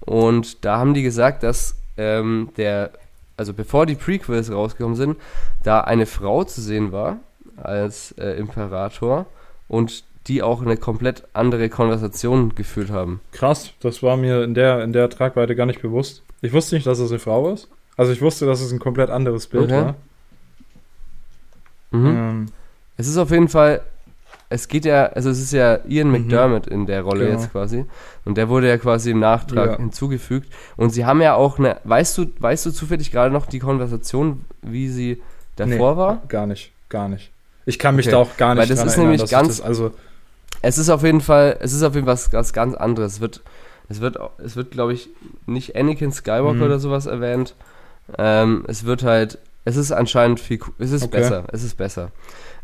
[0.00, 2.90] und da haben die gesagt, dass ähm, der
[3.40, 5.16] also bevor die Prequels rausgekommen sind,
[5.62, 7.20] da eine Frau zu sehen war
[7.56, 9.24] als äh, Imperator
[9.66, 13.22] und die auch eine komplett andere Konversation geführt haben.
[13.32, 16.22] Krass, das war mir in der, in der Tragweite gar nicht bewusst.
[16.42, 17.68] Ich wusste nicht, dass es eine Frau ist.
[17.96, 19.72] Also ich wusste, dass es ein komplett anderes Bild okay.
[19.72, 19.94] war.
[21.92, 22.06] Mhm.
[22.06, 22.46] Ähm.
[22.98, 23.80] Es ist auf jeden Fall
[24.52, 26.24] es geht ja, also es ist ja Ian mhm.
[26.24, 27.38] McDermott in der Rolle genau.
[27.38, 27.86] jetzt quasi.
[28.24, 29.76] Und der wurde ja quasi im Nachtrag ja.
[29.76, 30.52] hinzugefügt.
[30.76, 34.44] Und sie haben ja auch eine, weißt du, weißt du zufällig gerade noch die Konversation,
[34.62, 35.22] wie sie
[35.54, 36.22] davor nee, war?
[36.26, 37.30] Gar nicht, gar nicht.
[37.64, 38.12] Ich kann mich okay.
[38.12, 39.92] da auch gar nicht Weil das ist erinnern, nämlich ganz, das, also
[40.62, 43.14] es ist auf jeden Fall, es ist auf jeden Fall was, was ganz anderes.
[43.14, 43.42] Es wird,
[43.88, 45.10] es wird, es wird, glaube ich,
[45.46, 46.62] nicht Anakin Skywalker mhm.
[46.62, 47.54] oder sowas erwähnt.
[48.18, 51.18] Ähm, es wird halt, es ist anscheinend viel, es ist okay.
[51.18, 52.10] besser, es ist besser.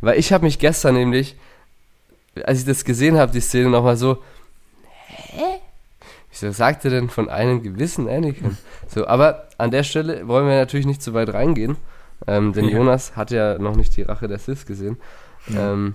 [0.00, 1.36] Weil ich habe mich gestern nämlich
[2.44, 4.22] als ich das gesehen habe, die Szene nochmal so,
[5.06, 5.60] hä?
[6.30, 8.58] Wieso sagt er denn von einem gewissen Anakin?
[8.88, 11.76] So, aber an der Stelle wollen wir natürlich nicht zu weit reingehen,
[12.26, 12.76] ähm, denn ja.
[12.76, 14.96] Jonas hat ja noch nicht die Rache der Sith gesehen.
[15.48, 15.72] Ja.
[15.72, 15.94] Ähm,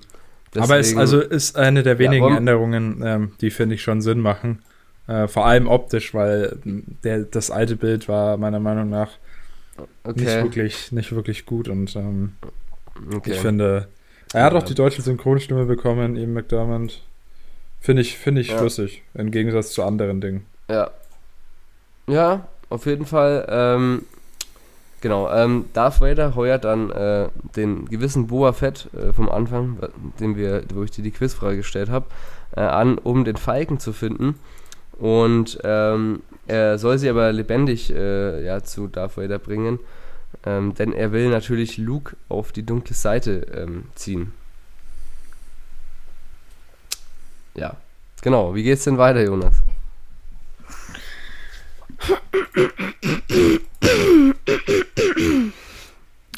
[0.53, 4.01] deswegen, aber es also ist eine der wenigen ja, Änderungen, ähm, die finde ich schon
[4.01, 4.61] Sinn machen.
[5.07, 9.11] Äh, vor allem optisch, weil der, das alte Bild war meiner Meinung nach
[10.03, 10.21] okay.
[10.21, 12.33] nicht, wirklich, nicht wirklich gut und ähm,
[13.13, 13.31] okay.
[13.31, 13.87] ich finde,
[14.33, 17.01] Er hat auch die deutsche Synchronstimme bekommen, Ian McDermott.
[17.79, 18.59] Finde ich, finde ich Ja.
[18.59, 20.45] schlüssig, im Gegensatz zu anderen Dingen.
[20.69, 20.91] Ja.
[22.07, 23.45] Ja, auf jeden Fall.
[23.49, 24.03] Ähm,
[25.01, 29.77] genau, ähm, Darth Vader heuert dann äh, den gewissen Boa Fett äh, vom Anfang,
[30.19, 32.05] den wir, wo ich dir die Quizfrage gestellt habe,
[32.55, 34.35] äh, an, um den Falken zu finden.
[34.99, 39.79] Und ähm, er soll sie aber lebendig äh, ja, zu Darth Vader bringen,
[40.45, 44.33] ähm, denn er will natürlich Luke auf die dunkle Seite ähm, ziehen.
[47.53, 47.75] Ja,
[48.21, 48.55] genau.
[48.55, 49.61] Wie geht's denn weiter, Jonas?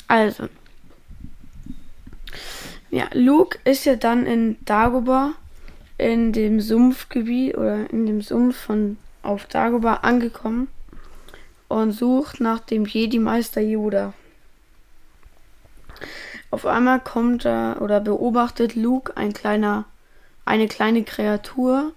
[0.08, 0.50] Also.
[2.92, 5.34] Ja, Luke ist ja dann in Dagobah
[5.98, 10.68] in dem Sumpfgebiet oder in dem Sumpf von auf Dagobah angekommen
[11.74, 14.14] und sucht nach dem Jedi-Meister Yoda.
[16.52, 19.86] Auf einmal kommt er oder beobachtet Luke ein kleiner,
[20.46, 21.92] eine kleine Kreatur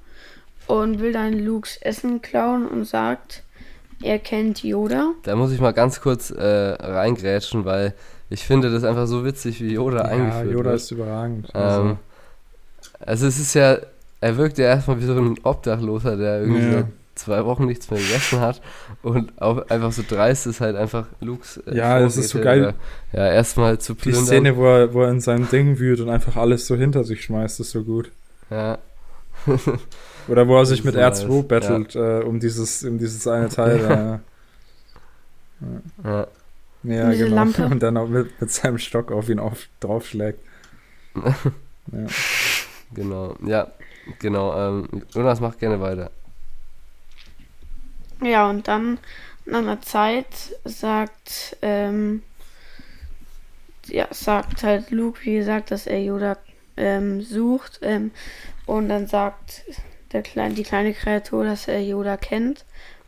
[0.66, 3.42] und will dann Lukes Essen klauen und sagt,
[4.02, 5.12] er kennt Yoda.
[5.24, 6.42] Da muss ich mal ganz kurz äh,
[6.80, 7.94] reingrätschen, weil
[8.30, 10.80] ich finde das einfach so witzig, wie Yoda Ja, eingeführt Yoda wird.
[10.80, 11.48] ist überragend.
[11.54, 11.98] ähm,
[13.00, 13.78] also es ist ja,
[14.20, 16.72] er wirkt ja erstmal wie so ein Obdachloser, der irgendwie Ja.
[16.78, 18.60] seit zwei Wochen nichts mehr gegessen hat
[19.02, 22.74] und auch einfach so dreist ist halt einfach Lukes äh, Ja, das ist so geil.
[23.12, 24.24] äh, Ja, erstmal zu die plündern.
[24.26, 27.24] Szene, wo er, wo er in seinem Ding wühlt und einfach alles so hinter sich
[27.24, 28.10] schmeißt, ist so gut.
[28.50, 28.78] Ja.
[30.28, 33.48] Oder wo er sich mit so R2 nice, battelt, äh, um dieses, um dieses eine
[33.48, 33.78] Teil.
[33.78, 34.20] da.
[36.04, 36.26] ja.
[36.82, 37.36] ja, Diese genau.
[37.36, 37.64] Lampe.
[37.66, 40.40] Und dann auch mit, mit seinem Stock auf ihn auf, draufschlägt.
[41.14, 42.06] ja.
[42.92, 43.68] Genau, ja,
[44.18, 44.78] genau.
[44.80, 46.10] Ähm, Jonas macht gerne weiter.
[48.22, 48.98] Ja, und dann
[49.44, 50.26] nach einer Zeit
[50.64, 52.22] sagt, ähm,
[53.86, 56.36] ja, sagt halt Luke, wie gesagt, dass er Yoda
[56.76, 57.80] ähm, sucht.
[57.82, 58.10] Ähm,
[58.66, 59.62] und dann sagt
[60.12, 62.64] der kleine, die kleine Kreatur, dass er Yoda kennt.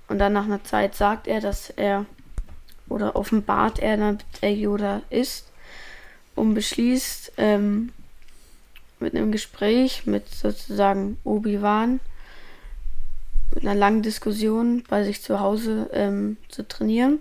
[0.08, 2.06] Und dann nach einer Zeit sagt er, dass er
[2.88, 5.50] oder offenbart er, damit er Yoda ist
[6.34, 7.92] und beschließt ähm,
[9.00, 12.00] mit einem Gespräch mit sozusagen Obi-Wan
[13.58, 17.18] mit einer langen Diskussion bei sich zu Hause ähm, zu trainieren.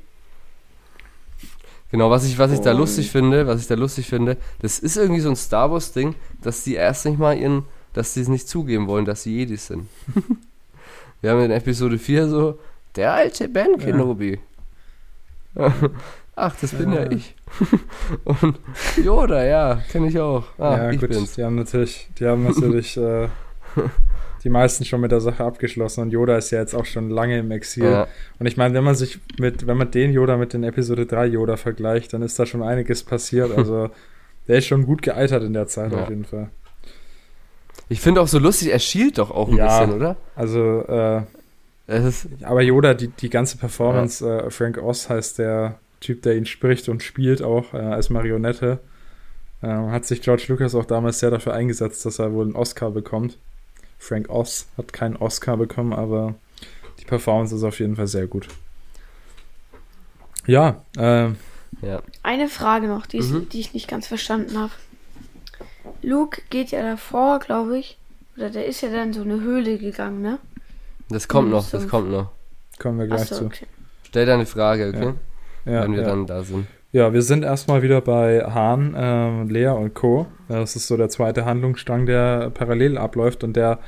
[1.90, 4.98] Genau, was ich, was ich da lustig finde, was ich da lustig finde, das ist
[4.98, 8.28] irgendwie so ein Star Wars Ding, dass die erst nicht mal ihren, dass sie es
[8.28, 9.88] nicht zugeben wollen, dass sie Jedis sind.
[11.22, 12.60] Wir haben in Episode 4 so,
[12.96, 14.40] der alte Ben Kenobi.
[16.36, 17.12] Ach, das bin ja, Ja.
[17.12, 17.36] ich.
[18.26, 18.60] Und
[19.04, 20.44] Yoda, ja, kenne ich auch.
[20.60, 21.34] Ah, ja, ich gut, bin's.
[21.34, 23.28] die haben natürlich, die haben natürlich äh,
[24.48, 27.38] die meisten schon mit der Sache abgeschlossen und Yoda ist ja jetzt auch schon lange
[27.40, 27.84] im Exil.
[27.92, 28.08] Ja,
[28.40, 31.26] Und ich meine, wenn man sich mit, wenn man den Yoda mit den Episode 3
[31.26, 33.52] Yoda vergleicht, dann ist da schon einiges passiert.
[33.58, 33.90] Also
[34.48, 36.04] der ist schon gut gealtert in der Zeit Ja.
[36.04, 36.48] auf jeden Fall.
[37.90, 39.80] ich finde auch so lustig, er schielt doch auch ein Ja.
[39.80, 40.16] bisschen, oder?
[40.36, 41.22] Also, äh,
[41.88, 46.36] Es ist, aber Yoda, die, die ganze Performance, äh, Frank Oz heißt der Typ, der
[46.38, 48.80] ihn spricht und spielt auch äh, als Marionette.
[49.62, 52.92] Äh, hat sich George Lucas auch damals sehr dafür eingesetzt, dass er wohl einen Oscar
[52.92, 53.38] bekommt.
[53.98, 56.36] Frank Oz hat keinen Oscar bekommen, aber
[57.00, 58.48] die Performance ist auf jeden Fall sehr gut.
[60.46, 61.30] Ja, äh,
[61.82, 62.02] ja.
[62.24, 63.50] Eine Frage noch, die, ist, Mhm.
[63.50, 64.72] die ich nicht ganz verstanden habe.
[66.02, 67.98] Luke geht ja davor, glaube ich,
[68.38, 70.40] oder der ist ja dann in so eine Höhle gegangen, ne?
[71.10, 71.88] Das kommt Mhm, noch, das so.
[71.90, 72.32] kommt noch.
[72.80, 73.46] kommen wir gleich Achso, zu.
[73.46, 73.66] okay.
[74.08, 75.14] Stell deine Frage, okay?
[75.66, 76.08] Ja, Wenn wir ja.
[76.08, 76.68] dann da sind.
[76.94, 80.28] Ja, wir sind erstmal wieder bei Han, ähm, Lea und Co.
[80.48, 83.80] Das ist so der zweite Handlungsstrang, der parallel abläuft und der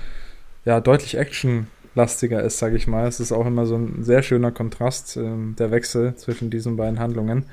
[0.66, 3.08] ja deutlich actionlastiger ist, sage ich mal.
[3.08, 7.00] Es ist auch immer so ein sehr schöner Kontrast, ähm, der Wechsel zwischen diesen beiden
[7.00, 7.46] Handlungen.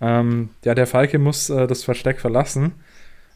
[0.00, 2.72] Ähm, ja, der Falke muss äh, das Versteck verlassen,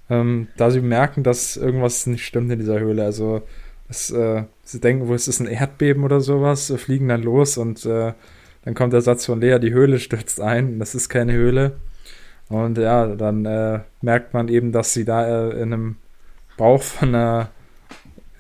[0.09, 3.05] ähm, da sie merken, dass irgendwas nicht stimmt in dieser Höhle.
[3.05, 3.42] Also
[3.90, 7.59] es, äh, sie denken, wo es ist ein Erdbeben oder sowas, äh, fliegen dann los
[7.59, 8.14] und äh,
[8.67, 10.81] dann kommt der Satz von Lea, die Höhle stürzt ein.
[10.81, 11.77] Das ist keine Höhle.
[12.49, 15.97] Und ja, dann äh, merkt man eben, dass sie da äh, in einem
[16.57, 17.51] Bauch von einer,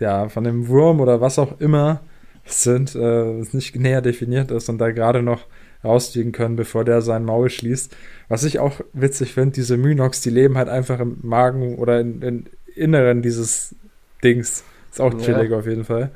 [0.00, 2.00] ja, von einem Wurm oder was auch immer
[2.44, 5.46] sind, äh, nicht näher definiert ist und da gerade noch
[5.84, 7.94] rausfliegen können, bevor der sein Maul schließt.
[8.28, 12.20] Was ich auch witzig finde, diese Mynox, die leben halt einfach im Magen oder in,
[12.22, 13.76] in Inneren dieses
[14.24, 14.64] Dings.
[14.90, 15.20] Ist auch Ja.
[15.20, 16.10] chillig auf jeden Fall.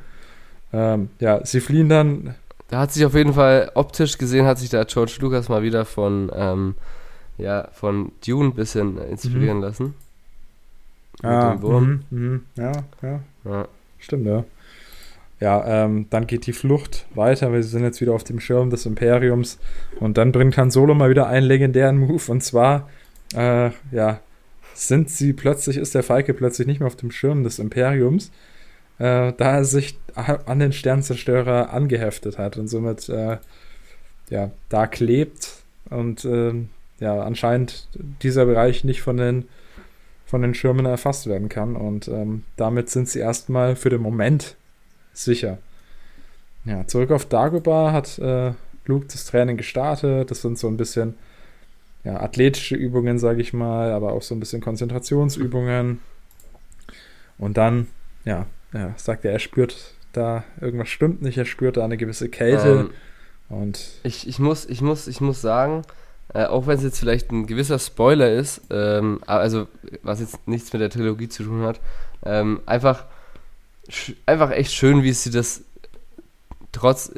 [0.72, 2.34] Ähm, ja, sie fliehen dann
[2.70, 5.84] Da hat sich auf jeden Fall optisch gesehen, hat sich da George Lucas mal wieder
[5.84, 6.74] von, ähm,
[7.36, 9.94] ja, von Dune ein bisschen inspirieren lassen.
[11.22, 12.04] Mit Ah, dem Wurm.
[12.10, 13.68] mhm, mhm, ja, ja, Ja.
[13.98, 14.44] stimmt, ja.
[15.40, 18.84] Ja, ähm, dann geht die Flucht weiter, wir sind jetzt wieder auf dem Schirm des
[18.86, 19.58] Imperiums
[19.98, 22.88] und dann bringt Han Solo mal wieder einen legendären Move und zwar,
[23.34, 24.20] äh, ja,
[24.74, 28.30] sind sie plötzlich, ist der Falke plötzlich nicht mehr auf dem Schirm des Imperiums,
[29.00, 33.38] äh, da er sich an den Sternzerstörer angeheftet hat und somit äh,
[34.28, 35.54] ja, da klebt
[35.88, 36.52] und äh,
[37.00, 37.88] ja, anscheinend
[38.22, 39.48] dieser Bereich nicht von den,
[40.26, 41.76] von den Schirmen erfasst werden kann.
[41.76, 44.56] Und ähm, damit sind sie erstmal für den Moment
[45.14, 45.56] sicher.
[46.66, 48.52] Ja, zurück auf Dagobah hat äh,
[48.84, 50.30] Luke das Training gestartet.
[50.30, 51.14] Das sind so ein bisschen
[52.04, 56.00] ja, athletische Übungen, sage ich mal, aber auch so ein bisschen Konzentrationsübungen.
[57.38, 57.86] Und dann,
[58.26, 59.76] ja, ja, sagt er, er spürt
[60.12, 62.68] da irgendwas stimmt nicht, er spürt da eine gewisse Kälte.
[62.68, 62.90] Ähm,
[63.48, 65.82] und ich, ich, muss, ich, muss, ich muss sagen,
[66.34, 69.66] äh, auch wenn es jetzt vielleicht ein gewisser Spoiler ist, ähm, also
[70.02, 71.80] was jetzt nichts mit der Trilogie zu tun hat,
[72.24, 73.04] ähm, einfach,
[74.26, 75.62] einfach echt schön, wie sie das
[76.72, 77.12] trotz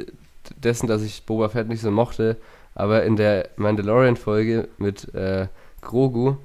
[0.57, 2.37] dessen, dass ich Boba Fett nicht so mochte,
[2.75, 5.49] aber in der Mandalorian-Folge mit äh,
[5.83, 6.37] Grogu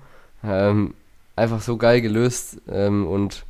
[0.44, 0.94] ähm,
[1.36, 3.46] einfach so geil gelöst ähm, und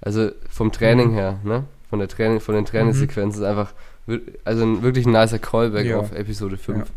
[0.00, 1.14] also vom Training mhm.
[1.14, 1.64] her, ne?
[1.88, 3.44] Von der Training, von den Trainingssequenzen mhm.
[3.44, 3.74] ist einfach
[4.44, 5.98] also ein, wirklich ein nicer Callback ja.
[5.98, 6.90] auf Episode 5.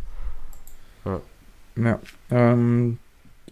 [1.06, 1.22] Ja.
[1.76, 1.84] ja.
[1.84, 2.00] ja
[2.32, 2.98] ähm,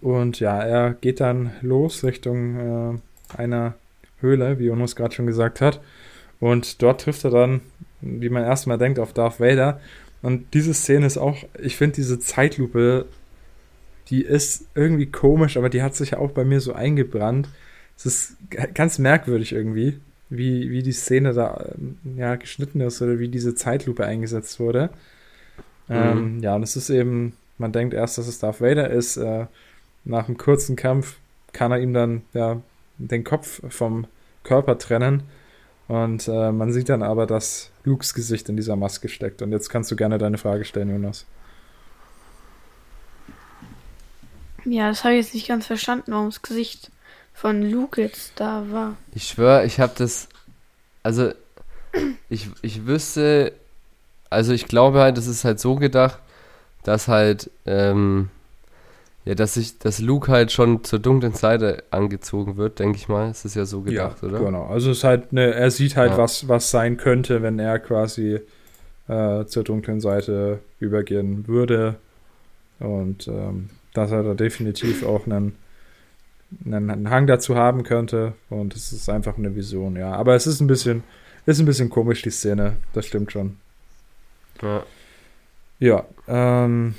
[0.02, 3.00] und ja, er geht dann los Richtung
[3.36, 3.76] äh, einer
[4.20, 5.82] Höhle, wie Onus gerade schon gesagt hat.
[6.40, 7.62] Und dort trifft er dann,
[8.02, 9.80] wie man erstmal denkt, auf Darth Vader.
[10.22, 13.06] Und diese Szene ist auch, ich finde diese Zeitlupe,
[14.10, 17.48] die ist irgendwie komisch, aber die hat sich ja auch bei mir so eingebrannt.
[17.98, 18.38] Es ist
[18.74, 20.00] ganz merkwürdig irgendwie,
[20.30, 21.66] wie, wie die Szene da
[22.16, 24.90] ja, geschnitten ist oder wie diese Zeitlupe eingesetzt wurde.
[25.88, 25.96] Mhm.
[25.96, 29.18] Ähm, ja, und es ist eben, man denkt erst, dass es Darth Vader ist.
[29.18, 29.46] Äh,
[30.06, 31.18] nach einem kurzen Kampf
[31.54, 32.62] kann er ihm dann ja,
[32.98, 34.08] den Kopf vom
[34.44, 35.24] Körper trennen.
[35.88, 39.42] Und äh, man sieht dann aber, dass Lukes Gesicht in dieser Maske steckt.
[39.42, 41.26] Und jetzt kannst du gerne deine Frage stellen, Jonas.
[44.64, 46.92] Ja, das habe ich jetzt nicht ganz verstanden, warum das Gesicht
[47.42, 48.96] von Luke jetzt da war.
[49.16, 50.30] Ich schwöre, ich habe das.
[51.02, 51.32] Also,
[52.30, 53.54] ich, ich wüsste.
[54.30, 56.20] Also, ich glaube halt, das ist halt so gedacht,
[56.84, 57.50] dass halt.
[57.66, 58.30] Ähm,
[59.24, 63.30] ja, dass sich, dass Luke halt schon zur dunklen Seite angezogen wird, denke ich mal.
[63.30, 64.40] Es ist ja so gedacht, ja, oder?
[64.40, 64.66] Genau.
[64.66, 66.18] Also es ist halt, ne, er sieht halt, ja.
[66.18, 68.40] was, was sein könnte, wenn er quasi
[69.08, 71.98] äh, zur dunklen Seite übergehen würde.
[72.80, 75.56] Und ähm, dass er da definitiv auch einen,
[76.66, 78.34] einen, Hang dazu haben könnte.
[78.50, 80.14] Und es ist einfach eine Vision, ja.
[80.14, 81.04] Aber es ist ein bisschen,
[81.46, 82.78] ist ein bisschen komisch, die Szene.
[82.94, 83.58] Das stimmt schon.
[84.62, 84.84] Ja.
[85.80, 86.94] Ja, ähm,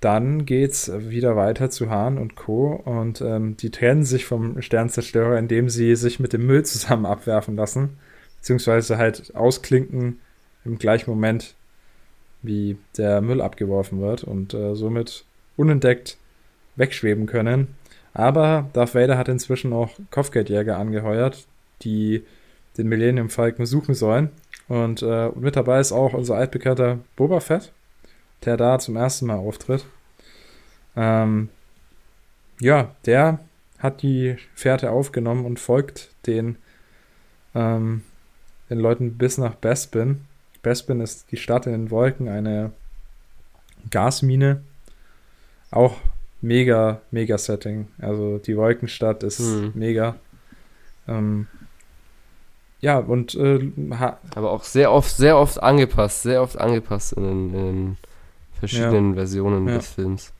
[0.00, 2.72] dann geht's wieder weiter zu Hahn und Co.
[2.84, 7.56] Und ähm, die trennen sich vom Sternzerstörer, indem sie sich mit dem Müll zusammen abwerfen
[7.56, 7.98] lassen.
[8.38, 10.20] Beziehungsweise halt ausklinken
[10.64, 11.54] im gleichen Moment,
[12.42, 15.24] wie der Müll abgeworfen wird und äh, somit
[15.56, 16.16] unentdeckt
[16.76, 17.68] wegschweben können.
[18.14, 21.46] Aber Darth Vader hat inzwischen auch Kopfgeldjäger angeheuert,
[21.82, 22.24] die
[22.76, 24.30] den Millennium Falcon suchen sollen.
[24.68, 27.72] Und äh, mit dabei ist auch unser altbekannter Boba Fett,
[28.44, 29.84] der da zum ersten Mal auftritt.
[30.96, 31.48] Ähm,
[32.60, 33.40] ja, der
[33.78, 36.56] hat die Fährte aufgenommen und folgt den,
[37.54, 38.02] ähm,
[38.68, 40.26] den Leuten bis nach Bespin.
[40.62, 42.72] Bespin ist die Stadt in den Wolken, eine
[43.90, 44.62] Gasmine.
[45.70, 45.96] Auch
[46.40, 47.88] mega, mega Setting.
[47.98, 49.72] Also die Wolkenstadt ist hm.
[49.74, 50.16] mega.
[51.08, 51.46] Ähm,
[52.80, 53.70] ja, und äh,
[54.34, 57.96] aber auch sehr oft, sehr oft angepasst, sehr oft angepasst in, in,
[58.58, 59.14] verschiedenen ja.
[59.16, 59.76] Versionen ja.
[59.76, 60.32] des Films.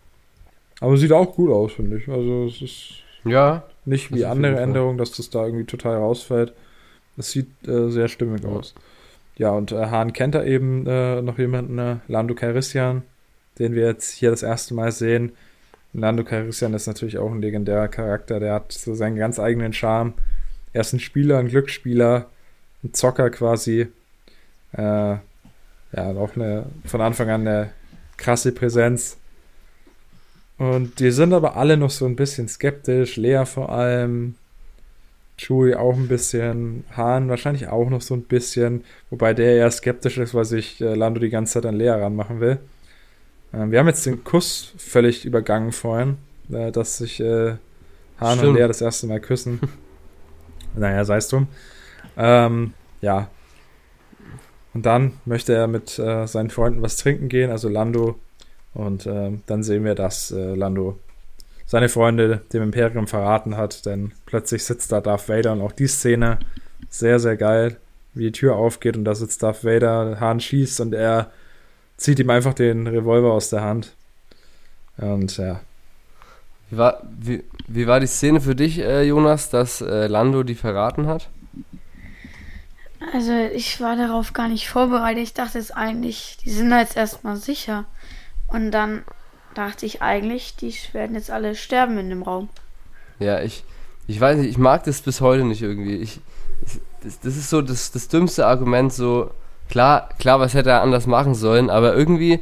[0.80, 2.08] Aber sieht auch gut aus, finde ich.
[2.08, 2.92] Also es ist
[3.24, 6.54] ja, nicht wie andere Änderungen, dass das da irgendwie total rausfällt.
[7.16, 8.50] Es sieht äh, sehr stimmig ja.
[8.50, 8.74] aus.
[9.36, 13.02] Ja, und äh, Hahn kennt da eben äh, noch jemanden, äh, Lando Calrissian,
[13.58, 15.32] den wir jetzt hier das erste Mal sehen.
[15.92, 20.14] Lando Calrissian ist natürlich auch ein legendärer Charakter, der hat so seinen ganz eigenen Charme.
[20.72, 22.26] Er ist ein Spieler, ein Glücksspieler,
[22.84, 23.88] ein Zocker quasi.
[24.72, 25.22] Äh, ja,
[25.92, 27.72] auch eine, von Anfang an eine
[28.16, 29.16] krasse Präsenz.
[30.58, 33.16] Und die sind aber alle noch so ein bisschen skeptisch.
[33.16, 34.36] Lea vor allem.
[35.38, 36.84] Chewie auch ein bisschen.
[36.94, 38.84] Hahn wahrscheinlich auch noch so ein bisschen.
[39.08, 42.40] Wobei der eher skeptisch ist, weil sich äh, Lando die ganze Zeit an Lea ranmachen
[42.40, 42.58] will.
[43.52, 46.18] Ähm, wir haben jetzt den Kuss völlig übergangen vorhin.
[46.52, 47.54] Äh, dass sich äh,
[48.18, 48.48] Hahn Stimmt.
[48.50, 49.60] und Lea das erste Mal küssen.
[50.74, 51.48] naja, sei es drum.
[52.16, 53.28] Ähm, ja.
[54.74, 57.50] Und dann möchte er mit äh, seinen Freunden was trinken gehen.
[57.50, 58.18] Also Lando
[58.72, 60.98] und äh, dann sehen wir, dass äh, Lando
[61.66, 65.86] seine Freunde dem Imperium verraten hat, denn plötzlich sitzt da Darth Vader und auch die
[65.86, 66.38] Szene
[66.88, 67.76] sehr, sehr geil,
[68.14, 71.30] wie die Tür aufgeht und da sitzt Darth Vader, Hahn schießt und er
[72.00, 73.92] zieht ihm einfach den Revolver aus der Hand.
[74.96, 75.60] Und ja.
[76.70, 80.54] Wie war, wie, wie war die Szene für dich, äh, Jonas, dass äh, Lando die
[80.54, 81.28] verraten hat?
[83.12, 85.22] Also ich war darauf gar nicht vorbereitet.
[85.22, 87.84] Ich dachte jetzt eigentlich, die sind da jetzt erstmal sicher.
[88.46, 89.02] Und dann
[89.54, 92.48] dachte ich eigentlich, die werden jetzt alle sterben in dem Raum.
[93.18, 93.64] Ja, ich,
[94.06, 95.96] ich weiß nicht, ich mag das bis heute nicht irgendwie.
[95.96, 96.20] Ich,
[97.02, 99.30] das, das ist so das, das dümmste Argument, so,
[99.70, 102.40] klar, klar, was hätte er anders machen sollen, aber irgendwie,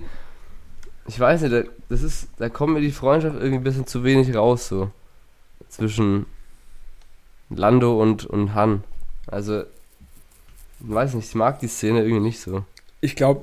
[1.07, 4.35] ich weiß nicht, das ist, da kommt mir die Freundschaft irgendwie ein bisschen zu wenig
[4.35, 4.91] raus, so.
[5.69, 6.27] Zwischen
[7.51, 8.83] Lando und, und Han.
[9.27, 9.67] Also, ich
[10.81, 12.65] weiß nicht, ich mag die Szene irgendwie nicht so.
[13.01, 13.43] Ich glaube.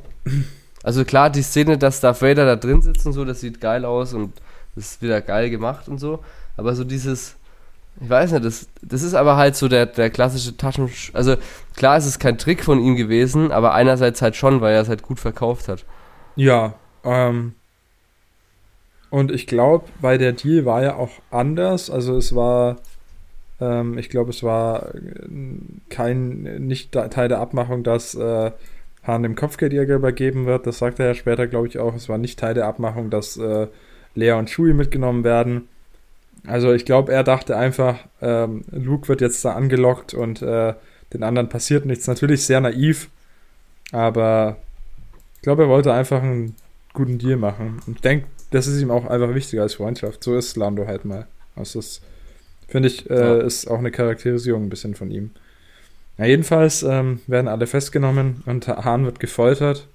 [0.84, 3.86] Also klar, die Szene, dass Darth Vader da drin sitzt und so, das sieht geil
[3.86, 4.34] aus und
[4.76, 6.24] das ist wieder geil gemacht und so.
[6.58, 7.38] Aber so dieses,
[8.02, 10.90] ich weiß nicht, das, das ist aber halt so der, der klassische Taschen...
[11.14, 11.36] Also
[11.76, 14.90] klar ist es kein Trick von ihm gewesen, aber einerseits halt schon, weil er es
[14.90, 15.86] halt gut verkauft hat.
[16.36, 16.76] Ja,
[17.06, 17.54] ähm,
[19.10, 21.90] und ich glaube, weil der Deal war ja auch anders.
[21.90, 22.78] Also es war,
[23.62, 24.90] ähm, ich glaube, es war
[25.90, 28.52] kein, nicht Teil der Abmachung, dass äh,
[29.04, 30.68] Hahn dem Kopfgeldjäger übergeben wird.
[30.68, 31.96] Das sagt er ja später, glaube ich, auch.
[31.96, 33.68] Es war nicht Teil der Abmachung, dass äh,
[34.16, 35.70] Lea und Chewie mitgenommen werden.
[36.48, 40.74] Also ich glaube, er dachte einfach, ähm, Luke wird jetzt da angelockt und äh,
[41.14, 42.08] den anderen passiert nichts.
[42.08, 43.10] Natürlich sehr naiv,
[43.92, 44.58] aber
[45.36, 46.56] ich glaube, er wollte einfach einen
[46.94, 47.80] guten Deal machen.
[47.86, 50.24] Und ich denke, das ist ihm auch einfach wichtiger als Freundschaft.
[50.24, 51.28] So ist Lando halt mal.
[51.56, 52.02] Also das
[52.68, 53.36] finde ich, äh, ja.
[53.38, 55.32] ist auch eine Charakterisierung ein bisschen von ihm.
[56.18, 59.88] Ja, jedenfalls ähm, werden alle festgenommen und Hahn wird gefoltert.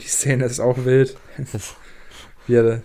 [0.00, 1.16] Die Szene ist auch wild.
[1.52, 1.74] Das,
[2.46, 2.82] Wie er,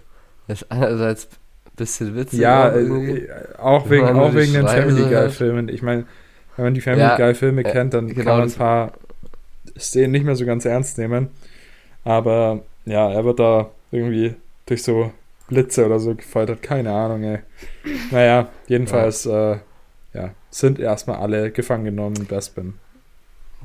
[0.47, 1.38] das ist einerseits ein
[1.79, 2.39] bisschen witzig.
[2.39, 3.27] Ja, äh,
[3.57, 5.69] auch wegen, auch wegen den Family Guy-Filmen.
[5.69, 6.05] Ich meine,
[6.55, 8.93] wenn man die Family ja, Guy-Filme äh, kennt, dann genau kann man ein paar
[9.77, 11.29] Szenen nicht mehr so ganz ernst nehmen.
[12.03, 15.11] Aber ja, er wird da irgendwie durch so
[15.47, 16.61] Blitze oder so gefoltert.
[16.61, 17.39] Keine Ahnung, ey.
[18.11, 19.57] Naja, jedenfalls, ja, äh,
[20.13, 22.73] ja sind erstmal alle gefangen genommen in Bespin.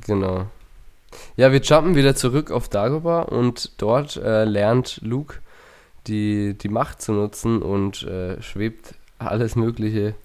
[0.05, 0.47] Genau.
[1.37, 5.37] Ja, wir jumpen wieder zurück auf Dagobah und dort äh, lernt Luke
[6.07, 10.15] die, die Macht zu nutzen und äh, schwebt alles Mögliche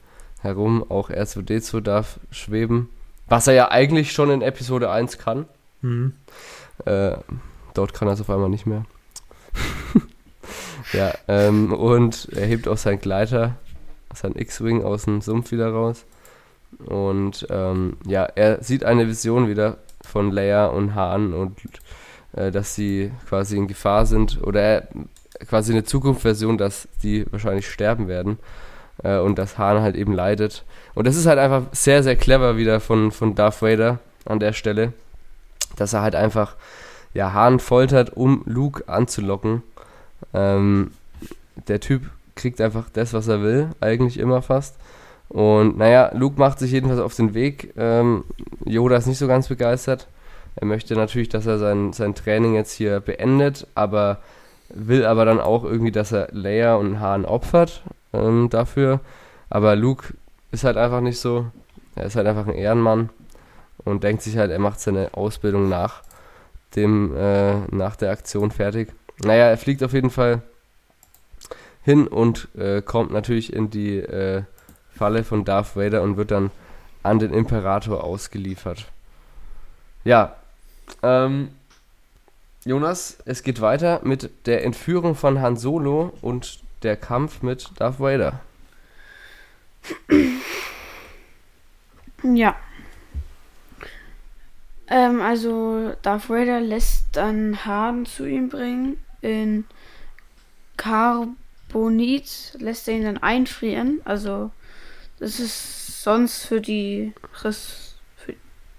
[0.40, 0.84] herum.
[0.88, 2.88] Auch R2D2 darf schweben.
[3.28, 5.46] Was er ja eigentlich schon in Episode 1 kann.
[5.82, 6.14] Mhm.
[6.84, 7.16] Äh,
[7.74, 8.84] dort kann er es auf einmal nicht mehr.
[10.92, 13.56] ja, ähm, und er hebt auch seinen Gleiter,
[14.14, 16.04] sein X-Wing aus dem Sumpf wieder raus.
[16.78, 21.58] Und ähm, ja, er sieht eine Vision wieder von Leia und Han und
[22.32, 24.88] äh, dass sie quasi in Gefahr sind oder er,
[25.48, 28.38] quasi eine Zukunftsversion, dass die wahrscheinlich sterben werden
[29.02, 30.64] äh, und dass Han halt eben leidet.
[30.94, 34.52] Und das ist halt einfach sehr, sehr clever wieder von, von Darth Vader an der
[34.52, 34.92] Stelle,
[35.76, 36.56] dass er halt einfach
[37.14, 39.62] ja, Han foltert, um Luke anzulocken.
[40.34, 40.92] Ähm,
[41.68, 42.02] der Typ
[42.36, 44.76] kriegt einfach das, was er will, eigentlich immer fast.
[45.28, 47.72] Und naja, Luke macht sich jedenfalls auf den Weg.
[47.76, 48.24] Ähm,
[48.64, 50.08] Yoda ist nicht so ganz begeistert.
[50.56, 54.18] Er möchte natürlich, dass er sein, sein Training jetzt hier beendet, aber
[54.74, 59.00] will aber dann auch irgendwie, dass er Leia und Han opfert ähm, dafür.
[59.48, 60.14] Aber Luke
[60.52, 61.46] ist halt einfach nicht so.
[61.96, 63.10] Er ist halt einfach ein Ehrenmann
[63.84, 66.02] und denkt sich halt, er macht seine Ausbildung nach
[66.76, 68.92] dem, äh, nach der Aktion fertig.
[69.22, 70.42] Naja, er fliegt auf jeden Fall
[71.82, 74.42] hin und äh, kommt natürlich in die äh,
[74.90, 76.50] Falle von Darth Vader und wird dann
[77.02, 78.86] an den Imperator ausgeliefert.
[80.04, 80.36] Ja,
[81.02, 81.48] ähm,
[82.64, 88.00] Jonas, es geht weiter mit der Entführung von Han Solo und der Kampf mit Darth
[88.00, 88.40] Vader.
[92.22, 92.54] Ja.
[94.88, 99.64] Ähm, also Darth Vader lässt dann Han zu ihm bringen in
[100.76, 104.02] Carbonit, lässt er ihn dann einfrieren.
[104.04, 104.50] Also
[105.18, 107.54] das ist sonst für die für,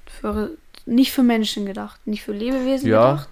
[0.05, 3.29] für, nicht für Menschen gedacht, nicht für Lebewesen ja, gedacht.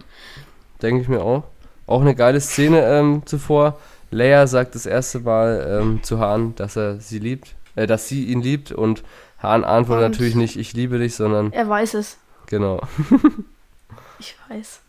[0.81, 1.43] Denke ich mir auch.
[1.87, 3.79] Auch eine geile Szene ähm, zuvor.
[4.11, 8.25] Leia sagt das erste Mal ähm, zu Han, dass er sie liebt, äh, dass sie
[8.25, 9.03] ihn liebt und
[9.39, 11.51] Han antwortet und natürlich nicht, ich liebe dich, sondern.
[11.53, 12.17] Er weiß es.
[12.47, 12.81] Genau.
[14.19, 14.81] ich weiß.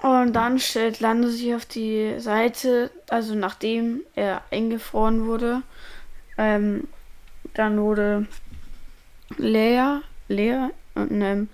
[0.00, 5.62] Und dann stellt Lando sich auf die Seite, also nachdem er eingefroren wurde.
[6.36, 6.86] Ähm,
[7.54, 8.26] dann wurde
[9.36, 11.48] Leia, Leia und ähm,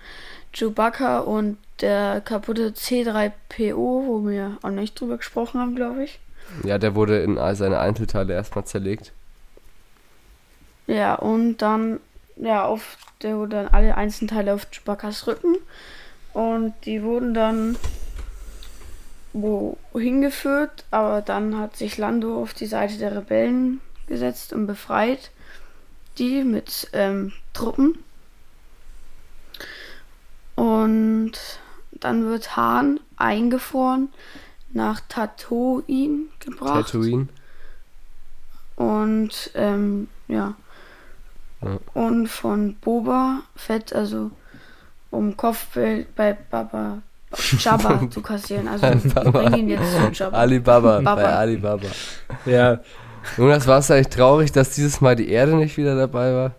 [0.53, 6.19] Chewbacca und der kaputte C3PO, wo wir auch nicht drüber gesprochen haben, glaube ich.
[6.63, 9.11] Ja, der wurde in all seine Einzelteile erstmal zerlegt.
[10.87, 11.99] Ja, und dann,
[12.37, 15.57] ja, auf, der wurde dann alle Einzelteile auf Chewbaccas Rücken.
[16.33, 17.77] Und die wurden dann
[19.35, 25.31] wo hingeführt, aber dann hat sich Lando auf die Seite der Rebellen gesetzt und befreit
[26.17, 27.97] die mit ähm, Truppen.
[30.55, 31.33] Und
[31.91, 34.09] dann wird Hahn eingefroren
[34.71, 36.91] nach Tatooine gebracht.
[36.91, 37.27] Tatooine.
[38.75, 40.55] Und ähm, ja.
[41.61, 41.79] Ja.
[41.93, 44.31] Und von Boba Fett, also
[45.11, 47.01] um Kopfbild bei Baba
[47.59, 48.67] Jabba zu kassieren.
[48.67, 48.87] Also
[49.31, 50.37] bring ihn jetzt zu Jabba.
[50.37, 51.15] Alibaba, Baba.
[51.15, 51.87] bei Alibaba.
[52.45, 52.79] Ja,
[53.37, 56.55] Jonas, war es eigentlich traurig, dass dieses Mal die Erde nicht wieder dabei war?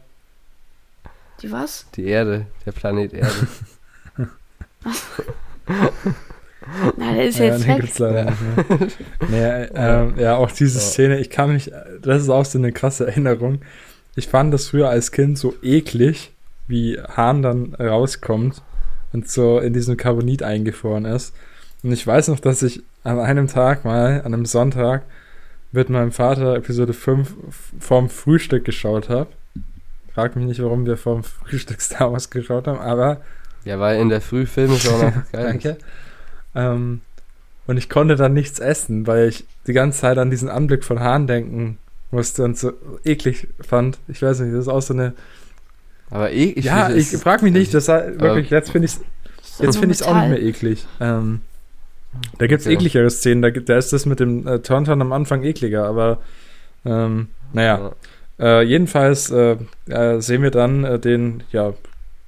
[1.43, 1.87] Die was?
[1.95, 3.33] Die Erde, der Planet Erde.
[6.97, 7.83] Na, der ist ja, jetzt weg.
[7.83, 8.33] nicht mehr.
[9.29, 10.85] nee, ähm, ja, auch diese Ja.
[10.85, 11.71] Szene, ich kann mich,
[12.03, 13.61] das ist auch so eine krasse Erinnerung.
[14.17, 16.33] Ich fand das früher als Kind so eklig,
[16.67, 18.63] wie Hahn dann rauskommt
[19.13, 21.35] und so in diesem Carbonit eingefroren ist.
[21.83, 25.03] Und ich weiß noch, dass ich an einem Tag mal, an einem Sonntag,
[25.77, 27.35] mit meinem Vater Episode 5
[27.79, 29.29] vorm Frühstück geschaut habe.
[30.15, 33.21] Frag mich nicht, warum wir vorm Frühstück Star Wars geschaut haben, aber
[33.65, 35.45] Ja, weil in der Früh Film ist auch noch geil.
[35.45, 35.77] Danke.
[36.55, 37.03] Ähm,
[37.67, 41.01] und ich konnte dann nichts essen, weil ich die ganze Zeit an diesen Anblick von
[41.01, 41.79] Hahn denken
[42.11, 42.73] musste und so
[43.05, 43.99] eklig fand.
[44.09, 45.13] Ich weiß nicht, das ist auch so eine.
[46.09, 48.93] Aber ich ja, ich es- frag mich nicht, das war wirklich, jetzt finde ich
[49.43, 50.87] So jetzt finde ich es auch nicht mehr eklig.
[51.01, 51.41] Ähm,
[52.39, 52.77] da gibt es Okay.
[52.77, 56.19] ekligere Szenen, da, da ist das mit dem äh, Tauntaun am Anfang ekliger, aber
[56.85, 57.93] ähm, naja.
[58.39, 59.57] Äh, jedenfalls äh,
[59.89, 61.73] äh, sehen wir dann äh, den, ja,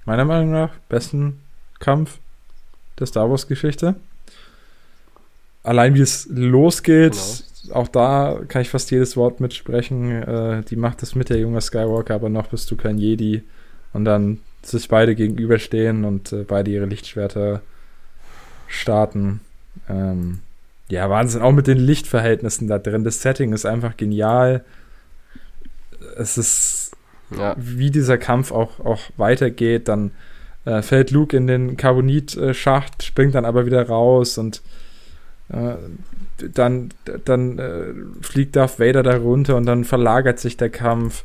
[0.07, 1.41] meiner Meinung nach besten
[1.81, 2.19] Kampf
[2.99, 3.95] der Star Wars-Geschichte.
[5.63, 7.15] Allein wie es losgeht,
[7.73, 10.11] auch da kann ich fast jedes Wort mitsprechen.
[10.23, 13.43] Äh, die macht es mit der junge Skywalker, aber noch bist du kein Jedi.
[13.93, 17.61] Und dann sich beide gegenüberstehen und beide ihre Lichtschwerter
[18.67, 19.41] starten.
[19.89, 20.41] Ähm,
[20.89, 23.05] ja, Wahnsinn, auch mit den Lichtverhältnissen da drin.
[23.05, 24.65] Das Setting ist einfach genial.
[26.17, 26.93] Es ist,
[27.37, 27.55] Ja.
[27.59, 29.89] wie dieser Kampf auch, auch weitergeht.
[29.89, 30.13] Dann
[30.65, 34.63] äh, fällt Luke in den Carbonit-Schacht, springt dann aber wieder raus und
[35.51, 35.75] äh,
[36.53, 36.91] dann,
[37.25, 41.25] dann äh, fliegt Darth Vader da runter und dann verlagert sich der Kampf.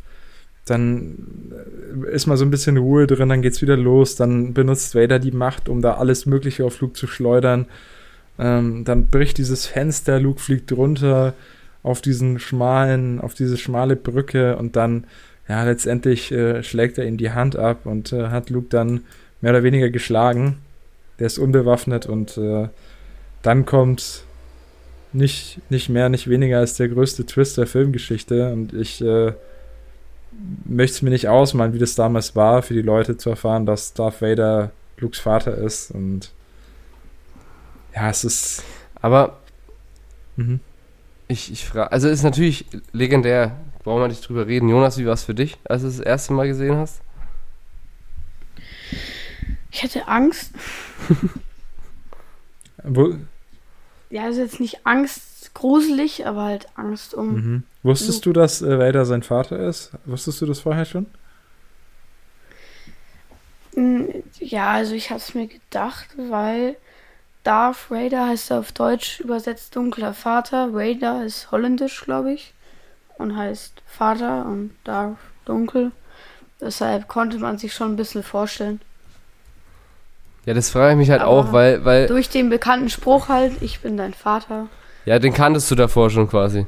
[0.66, 1.52] Dann
[2.06, 4.16] äh, ist mal so ein bisschen Ruhe drin, dann geht's wieder los.
[4.16, 7.66] Dann benutzt Vader die Macht, um da alles Mögliche auf Luke zu schleudern.
[8.40, 11.34] Ähm, dann bricht dieses Fenster, Luke fliegt runter
[11.84, 15.06] auf diesen schmalen, auf diese schmale Brücke und dann,
[15.48, 19.02] ja, letztendlich äh, schlägt er ihm die Hand ab und äh, hat Luke dann
[19.42, 20.58] mehr oder weniger geschlagen.
[21.20, 22.70] Der ist unbewaffnet und äh,
[23.42, 24.24] dann kommt
[25.12, 29.34] nicht, nicht mehr, nicht weniger als der größte Twist der Filmgeschichte und ich äh,
[30.66, 33.94] möchte es mir nicht ausmalen, wie das damals war, für die Leute zu erfahren, dass
[33.94, 36.32] Darth Vader Lukes Vater ist und
[37.96, 38.64] ja, es ist
[39.02, 39.40] Aber
[40.36, 40.60] mhm.
[41.28, 44.70] ich, ich frage, also ist natürlich legendär, brauchen wir nicht drüber reden.
[44.70, 47.02] Jonas, wie war es für dich, als du es das erste Mal gesehen hast?
[49.72, 50.52] Ich hatte Angst.
[52.84, 53.16] Wo,
[54.10, 57.28] Ja, also jetzt nicht Angst gruselig, aber halt Angst um.
[57.34, 57.64] mhm.
[57.84, 59.92] Wusstest du, dass äh, Vader sein Vater ist?
[60.06, 61.08] Wusstest du das vorher schon?
[63.76, 64.06] Mm,
[64.40, 66.78] Ja, also ich hab's mir gedacht, weil
[67.44, 70.74] Darth Vader heißt auf Deutsch übersetzt dunkler Vater.
[70.74, 72.54] Vader ist holländisch, glaube ich.
[73.18, 75.92] Und heißt Vater und Darth dunkel.
[76.62, 78.80] Deshalb konnte man sich schon ein bisschen vorstellen.
[80.46, 83.62] Ja, das frage ich mich halt Aber auch, weil, weil, Durch den bekannten Spruch halt,
[83.62, 84.68] ich bin dein Vater.
[85.06, 86.66] ja, den kanntest du davor schon quasi.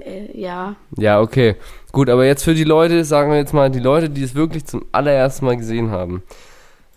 [0.00, 1.56] Äh, ja, Ja, okay.
[1.92, 4.66] Gut, aber jetzt für die Leute, sagen wir jetzt mal, die Leute, die es wirklich
[4.66, 6.22] zum allerersten Mal gesehen haben.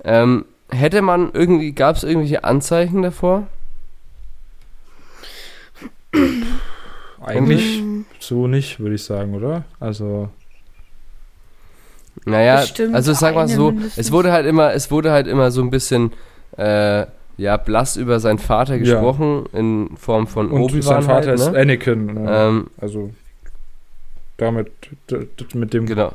[0.03, 3.47] Ähm, hätte man irgendwie, gab es irgendwelche Anzeichen davor?
[7.23, 9.63] Eigentlich Mm, so nicht, würde ich sagen, oder?
[9.79, 10.29] Also,
[12.25, 13.97] Naja, Bestimmt also sag mal so, mindestens.
[13.97, 16.11] es wurde halt immer, es wurde halt immer so ein bisschen,
[16.57, 17.05] äh,
[17.37, 18.79] ja, blass über seinen Vater Ja.
[18.79, 21.59] gesprochen, in Form von und Obi-Wan sein Vater halt, ist ne?
[21.59, 22.05] Anakin.
[22.13, 22.27] Ne?
[22.29, 23.09] Ähm, also,
[24.37, 24.71] damit,
[25.53, 26.13] mit dem, genau.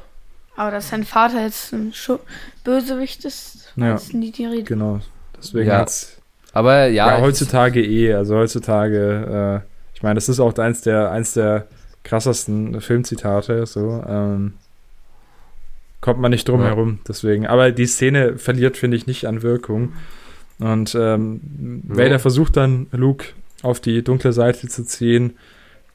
[0.56, 2.18] Aber dass sein Vater jetzt ein Schu
[2.64, 3.94] Bösewicht ist, Ja.
[3.94, 4.64] ist nie die Rede.
[4.64, 5.00] genau.
[5.36, 5.78] Deswegen Ja.
[5.78, 6.16] hat's
[6.52, 8.14] Aber ja, heutzutage eh.
[8.14, 11.66] Also heutzutage, äh, ich meine, das ist auch eins der, eins der
[12.02, 14.02] krassesten Filmzitate, so.
[14.08, 14.54] Ähm,
[16.00, 16.68] kommt man nicht drum Ja.
[16.68, 17.46] herum, deswegen.
[17.46, 19.92] Aber die Szene verliert, finde ich, nicht an Wirkung.
[20.58, 21.96] Und ähm, Ja.
[21.98, 23.26] Vader versucht dann, Luke
[23.62, 25.36] auf die dunkle Seite zu ziehen.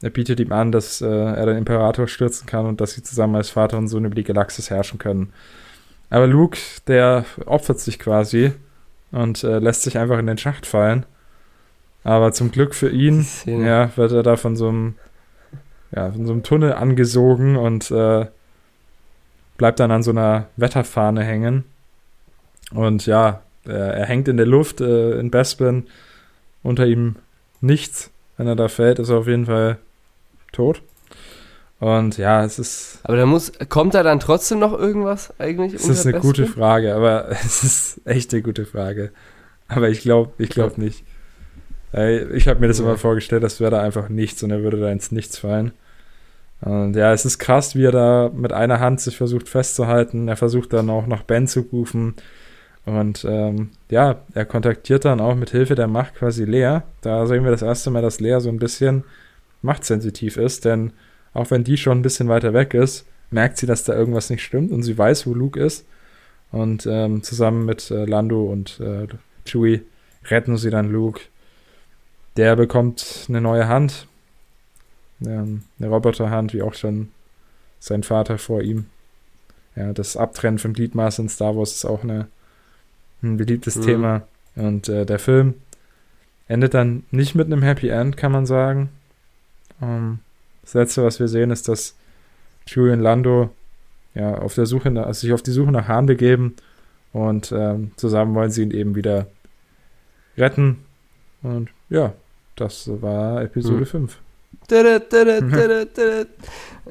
[0.02, 3.36] Er bietet ihm an, dass äh, er den Imperator stürzen kann und dass sie zusammen
[3.36, 5.32] als Vater und Sohn über die Galaxis herrschen können.
[6.10, 8.52] Aber Luke, der opfert sich quasi
[9.12, 11.06] und äh, lässt sich einfach in den Schacht fallen.
[12.04, 14.96] Aber zum Glück für ihn, ja, wird er da von so einem,
[15.96, 18.26] ja, von so einem Tunnel angesogen und äh,
[19.58, 21.64] bleibt dann an so einer Wetterfahne hängen.
[22.74, 25.86] Und ja, er, er hängt in der Luft äh, in Bespin.
[26.64, 27.16] Unter ihm
[27.60, 28.12] nichts.
[28.38, 29.78] Wenn er da fällt, ist er auf jeden Fall
[30.62, 30.84] tot.
[31.80, 33.00] Und ja, es ist.
[33.04, 35.74] Aber da muss, kommt da dann trotzdem noch irgendwas eigentlich?
[35.74, 39.12] Das ist eine gute Frage, aber es ist echt eine gute Frage.
[39.68, 40.84] Aber ich glaube, ich glaube ja.
[40.84, 41.04] nicht.
[42.34, 42.86] Ich habe mir das ja.
[42.86, 45.74] immer vorgestellt, das wäre da einfach nichts und er würde da ins Nichts fallen.
[46.62, 50.28] Und ja, es ist krass, wie er da mit einer Hand sich versucht festzuhalten.
[50.28, 52.14] Er versucht dann auch nach Ben zu rufen.
[52.86, 56.80] Und ähm, ja, er kontaktiert dann auch mit Hilfe der Macht quasi Lea.
[57.02, 59.04] Da sehen wir das erste Mal, dass Lea so ein bisschen
[59.62, 60.94] machtsensitiv ist, denn
[61.34, 64.44] auch wenn die schon ein bisschen weiter weg ist, merkt sie, dass da irgendwas nicht
[64.44, 65.86] stimmt und sie weiß, wo Luke ist.
[66.52, 69.08] Und ähm, zusammen mit äh, Lando und äh,
[69.46, 69.84] Chewie
[70.26, 71.22] retten sie dann Luke
[72.38, 74.08] der bekommt eine neue Hand.
[75.26, 77.10] Ähm, eine Roboterhand, wie auch schon
[77.80, 78.86] sein Vater vor ihm.
[79.76, 82.28] Ja, das Abtrennen von Gliedmaß in Star Wars ist auch eine,
[83.22, 83.82] ein beliebtes mhm.
[83.82, 84.22] Thema.
[84.56, 85.56] Und äh, der Film
[86.48, 88.90] endet dann nicht mit einem Happy End, kann man sagen.
[89.82, 90.20] Ähm,
[90.62, 91.96] das letzte, was wir sehen, ist, dass
[92.68, 93.50] Julian Lando
[94.14, 96.56] ja auf der Suche, nach, also sich auf die Suche nach Hahn begeben
[97.14, 99.28] und ähm, zusammen wollen sie ihn eben wieder
[100.38, 100.86] retten.
[101.42, 102.14] Und ja,
[102.56, 103.86] das war Episode hm.
[103.86, 104.20] 5.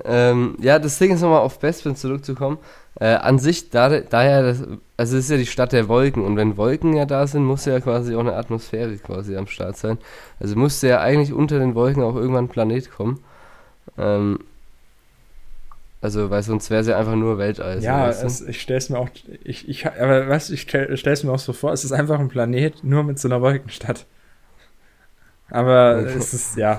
[0.04, 2.58] ähm, ja, das Ding ist nochmal auf Bespin zurückzukommen.
[2.98, 4.62] Äh, an sich, da, daher, das,
[4.96, 7.64] also es ist ja die Stadt der Wolken und wenn Wolken ja da sind, muss
[7.64, 9.98] ja quasi auch eine Atmosphäre quasi am Start sein.
[10.38, 13.22] Also musste ja eigentlich unter den Wolken auch irgendwann ein Planet kommen.
[13.96, 14.40] Ähm,
[16.02, 17.82] also, weil sonst wäre es ja einfach nur Weltall.
[17.82, 19.11] Ja, es, ich stelle es mir auch,
[19.44, 22.28] ich, ich, aber was, ich stelle es mir auch so vor, es ist einfach ein
[22.28, 24.06] Planet nur mit so einer Wolkenstadt.
[25.50, 26.78] Aber es ist, ja.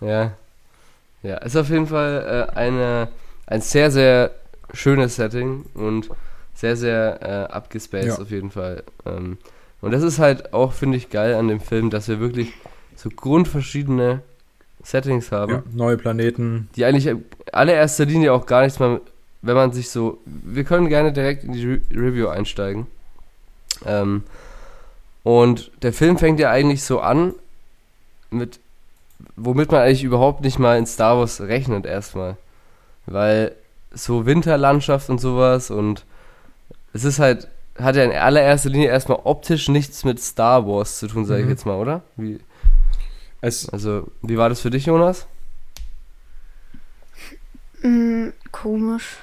[0.00, 0.32] Ja.
[1.22, 3.08] Ja, ist auf jeden Fall äh, eine,
[3.46, 4.30] ein sehr, sehr
[4.72, 6.08] schönes Setting und
[6.54, 8.18] sehr, sehr äh, abgespaced ja.
[8.18, 8.84] auf jeden Fall.
[9.04, 9.38] Ähm,
[9.80, 12.52] und das ist halt auch, finde ich, geil an dem Film, dass wir wirklich
[12.96, 14.22] so grundverschiedene
[14.82, 15.52] Settings haben.
[15.52, 16.68] Ja, neue Planeten.
[16.76, 17.14] Die eigentlich
[17.52, 19.00] allererster Linie auch gar nichts mehr,
[19.42, 20.18] wenn man sich so.
[20.24, 22.86] Wir können gerne direkt in die Re Review einsteigen.
[23.84, 24.24] Ähm,
[25.22, 27.34] und der Film fängt ja eigentlich so an,
[28.30, 28.58] mit,
[29.36, 32.36] womit man eigentlich überhaupt nicht mal in Star Wars rechnet erstmal.
[33.06, 33.54] Weil
[33.92, 36.04] so Winterlandschaft und sowas und
[36.92, 37.48] es ist halt,
[37.78, 41.46] hat ja in allererster Linie erstmal optisch nichts mit Star Wars zu tun, sage ich
[41.46, 41.52] mhm.
[41.52, 42.02] jetzt mal, oder?
[42.16, 42.38] Wie,
[43.40, 45.26] es also, wie war das für dich, Jonas?
[47.82, 49.18] Mm, komisch.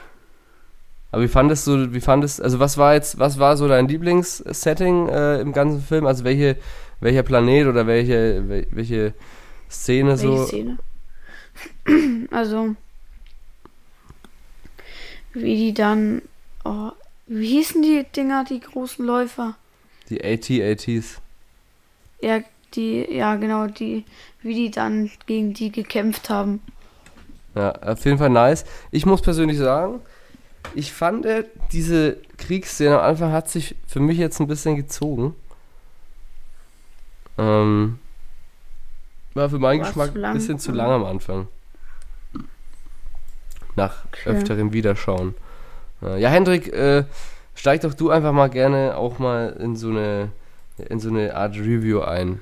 [1.11, 5.07] Aber wie fandest du, wie fandest, also was war jetzt, was war so dein Lieblingssetting
[5.07, 6.05] äh, im ganzen Film?
[6.05, 6.57] Also welche,
[6.99, 9.13] welcher Planet oder welche, welche
[9.69, 10.45] Szene welche so?
[10.45, 10.77] Szene?
[12.31, 12.75] Also,
[15.33, 16.21] wie die dann,
[16.63, 16.91] oh,
[17.27, 19.55] wie hießen die Dinger, die großen Läufer?
[20.09, 21.21] Die AT-ATs.
[22.21, 22.41] Ja,
[22.73, 24.05] die, ja genau, die,
[24.41, 26.61] wie die dann gegen die gekämpft haben.
[27.55, 28.65] Ja, auf jeden Fall nice.
[28.91, 30.01] Ich muss persönlich sagen,
[30.73, 35.35] ich fand, äh, diese Kriegsszene am Anfang hat sich für mich jetzt ein bisschen gezogen.
[37.37, 37.99] Ähm,
[39.35, 41.47] war für meinen Geschmack ein bisschen zu lang am Anfang.
[43.75, 44.29] Nach okay.
[44.29, 45.35] öfterem Wiederschauen.
[46.01, 47.03] Ja, Hendrik, äh,
[47.55, 50.29] steig doch du einfach mal gerne auch mal in so eine,
[50.89, 52.41] in so eine Art Review ein.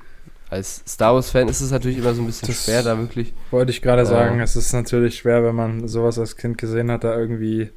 [0.50, 3.34] Als Star Wars-Fan ist es natürlich immer so ein bisschen das schwer, da wirklich.
[3.50, 6.92] Wollte ich gerade äh, sagen, es ist natürlich schwer, wenn man sowas als Kind gesehen
[6.92, 7.70] hat, da irgendwie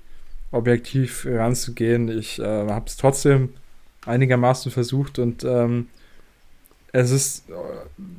[0.51, 2.09] objektiv ranzugehen.
[2.09, 3.51] Ich äh, habe es trotzdem
[4.05, 5.89] einigermaßen versucht und ähm,
[7.01, 7.53] es ist äh,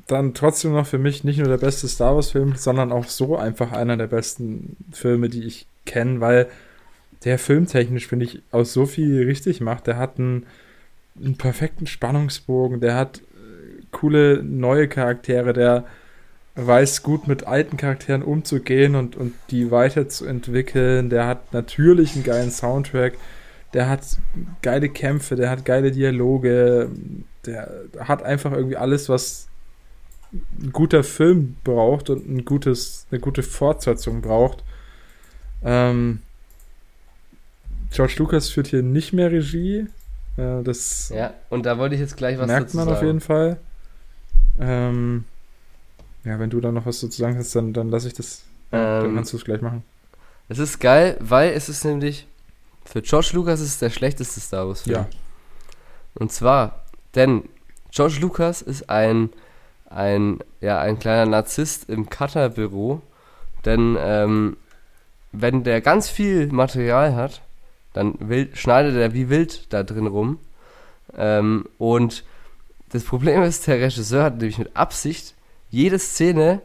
[0.05, 3.71] dann trotzdem noch für mich nicht nur der beste Star Wars-Film, sondern auch so einfach
[3.71, 6.47] einer der besten Filme, die ich kenne, weil
[7.23, 9.87] der filmtechnisch, finde ich, aus so viel richtig macht.
[9.87, 10.45] Der hat einen,
[11.19, 15.85] einen perfekten Spannungsbogen, der hat äh, coole neue Charaktere, der
[16.55, 21.09] weiß gut mit alten Charakteren umzugehen und, und die weiterzuentwickeln.
[21.09, 23.13] Der hat natürlich einen geilen Soundtrack,
[23.73, 24.01] der hat
[24.61, 26.89] geile Kämpfe, der hat geile Dialoge,
[27.45, 29.47] der hat einfach irgendwie alles, was
[30.31, 34.63] ein guter Film braucht und ein gutes, eine gute Fortsetzung braucht.
[35.63, 36.21] Ähm,
[37.91, 39.87] George Lucas führt hier nicht mehr Regie.
[40.37, 42.97] Äh, das ja, und da wollte ich jetzt gleich was merkt man sagen.
[42.97, 43.57] auf jeden Fall.
[44.59, 45.25] Ähm,
[46.23, 48.43] ja, wenn du da noch was zu sagen hast, dann, dann lasse ich das.
[48.71, 49.83] Ähm, dann kannst du es gleich machen.
[50.49, 52.27] Es ist geil, weil es ist nämlich
[52.87, 54.95] für George Lucas ist es der schlechteste Star Wars Film.
[54.95, 55.07] Ja.
[56.15, 56.83] Und zwar,
[57.15, 57.43] denn
[57.91, 59.29] George Lucas ist ein
[59.89, 63.01] ein, ja, ein kleiner Narzisst im Cutterbüro.
[63.65, 64.57] Denn ähm,
[65.31, 67.41] wenn der ganz viel Material hat,
[67.93, 70.39] dann will, schneidet er wie wild da drin rum.
[71.17, 72.23] Ähm, und
[72.89, 75.35] das Problem ist, der Regisseur hat nämlich mit Absicht
[75.69, 76.61] jede Szene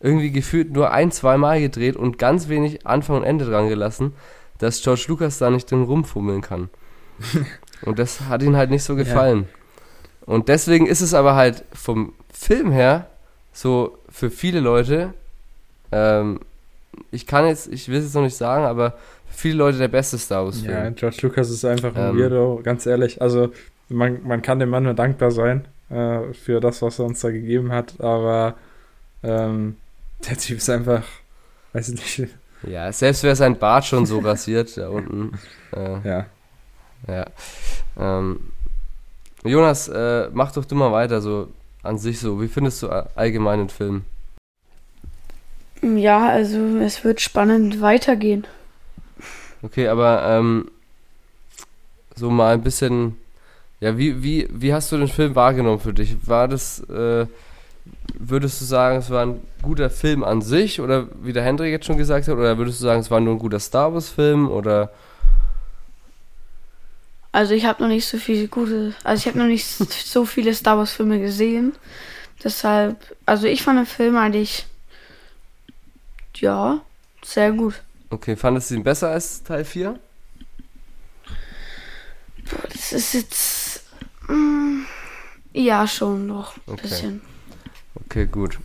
[0.00, 4.14] irgendwie gefühlt nur ein, zwei Mal gedreht und ganz wenig Anfang und Ende dran gelassen,
[4.62, 6.68] dass George Lucas da nicht drin rumfummeln kann.
[7.82, 9.48] und das hat ihm halt nicht so gefallen.
[9.50, 10.26] Ja.
[10.26, 13.08] Und deswegen ist es aber halt vom Film her
[13.52, 15.14] so für viele Leute,
[15.90, 16.40] ähm,
[17.10, 18.92] ich kann jetzt, ich will es jetzt noch nicht sagen, aber
[19.26, 20.70] für viele Leute der beste Star Wars-Film.
[20.70, 23.20] Ja, George Lucas ist einfach ein ähm, Weirdo, ganz ehrlich.
[23.20, 23.52] Also
[23.88, 27.30] man, man kann dem Mann nur dankbar sein äh, für das, was er uns da
[27.30, 28.54] gegeben hat, aber
[29.24, 29.76] ähm,
[30.28, 31.02] der Typ ist einfach,
[31.72, 32.32] weiß ich nicht.
[32.64, 35.38] Ja, selbst wäre sein Bart schon so rasiert da unten.
[35.74, 36.26] Äh, ja.
[37.08, 37.26] Ja.
[37.98, 38.40] Ähm,
[39.44, 41.48] Jonas, äh, mach doch du mal weiter, so
[41.82, 42.40] an sich so.
[42.40, 44.04] Wie findest du allgemein den Film?
[45.82, 48.46] Ja, also es wird spannend weitergehen.
[49.62, 50.70] Okay, aber ähm,
[52.14, 53.16] so mal ein bisschen,
[53.80, 56.16] ja, wie, wie, wie hast du den Film wahrgenommen für dich?
[56.26, 57.26] War das, äh,
[58.14, 61.86] würdest du sagen, es war ein guter Film an sich oder wie der Hendrik jetzt
[61.86, 64.50] schon gesagt hat, oder würdest du sagen, es war nur ein guter Star Wars Film
[64.50, 64.90] oder?
[67.32, 69.66] Also ich habe noch nicht so viele gute, also ich habe noch nicht
[70.06, 71.72] so viele Star Wars Filme gesehen,
[72.42, 72.96] deshalb,
[73.26, 74.66] also ich fand den Film eigentlich,
[76.36, 76.80] ja,
[77.24, 77.82] sehr gut.
[78.10, 79.98] Okay, fandest du ihn besser als Teil 4?
[82.72, 83.82] Das ist jetzt,
[84.28, 84.82] mm,
[85.54, 86.82] ja schon noch ein okay.
[86.82, 87.31] bisschen.
[88.12, 88.58] Okay, gut.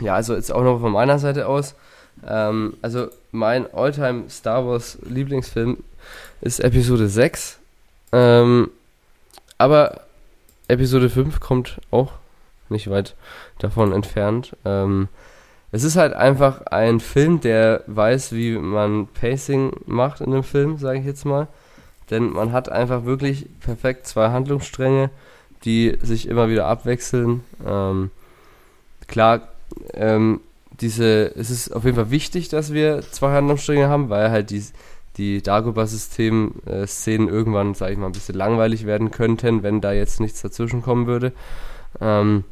[0.00, 1.74] Ja, also jetzt auch noch von meiner Seite aus.
[2.24, 5.78] Ähm, also mein Alltime Star Wars Lieblingsfilm
[6.40, 7.58] ist Episode 6.
[8.12, 8.70] Ähm,
[9.58, 10.02] aber
[10.68, 12.12] Episode 5 kommt auch
[12.68, 13.16] nicht weit
[13.58, 14.56] davon entfernt.
[14.64, 15.08] Ähm,
[15.72, 20.78] es ist halt einfach ein Film, der weiß, wie man Pacing macht in einem Film,
[20.78, 21.48] sage ich jetzt mal.
[22.08, 25.10] Denn man hat einfach wirklich perfekt zwei Handlungsstränge,
[25.64, 27.42] die sich immer wieder abwechseln.
[27.66, 28.12] Ähm,
[29.10, 29.48] klar,
[29.92, 30.40] ähm,
[30.80, 34.64] diese, es ist auf jeden Fall wichtig, dass wir zwei Handlungsstränge haben, weil halt die,
[35.18, 40.20] die Dagobah-System-Szenen äh, irgendwann, sage ich mal, ein bisschen langweilig werden könnten, wenn da jetzt
[40.20, 41.32] nichts dazwischen kommen würde.
[42.00, 42.44] Ähm,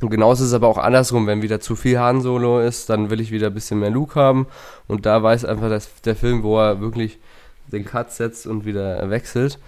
[0.00, 3.10] und genauso ist es aber auch andersrum, wenn wieder zu viel Han Solo ist, dann
[3.10, 4.46] will ich wieder ein bisschen mehr Luke haben.
[4.88, 7.18] Und da weiß einfach dass der Film, wo er wirklich
[7.70, 9.58] den Cut setzt und wieder wechselt.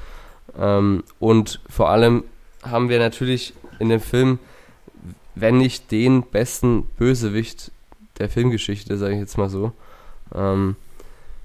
[0.59, 2.25] Ähm, und vor allem
[2.63, 4.41] haben wir natürlich in dem Film
[5.37, 7.71] wenn nicht den besten Bösewicht
[8.19, 9.73] der Filmgeschichte, sage ich jetzt mal so.
[10.35, 10.77] Ähm,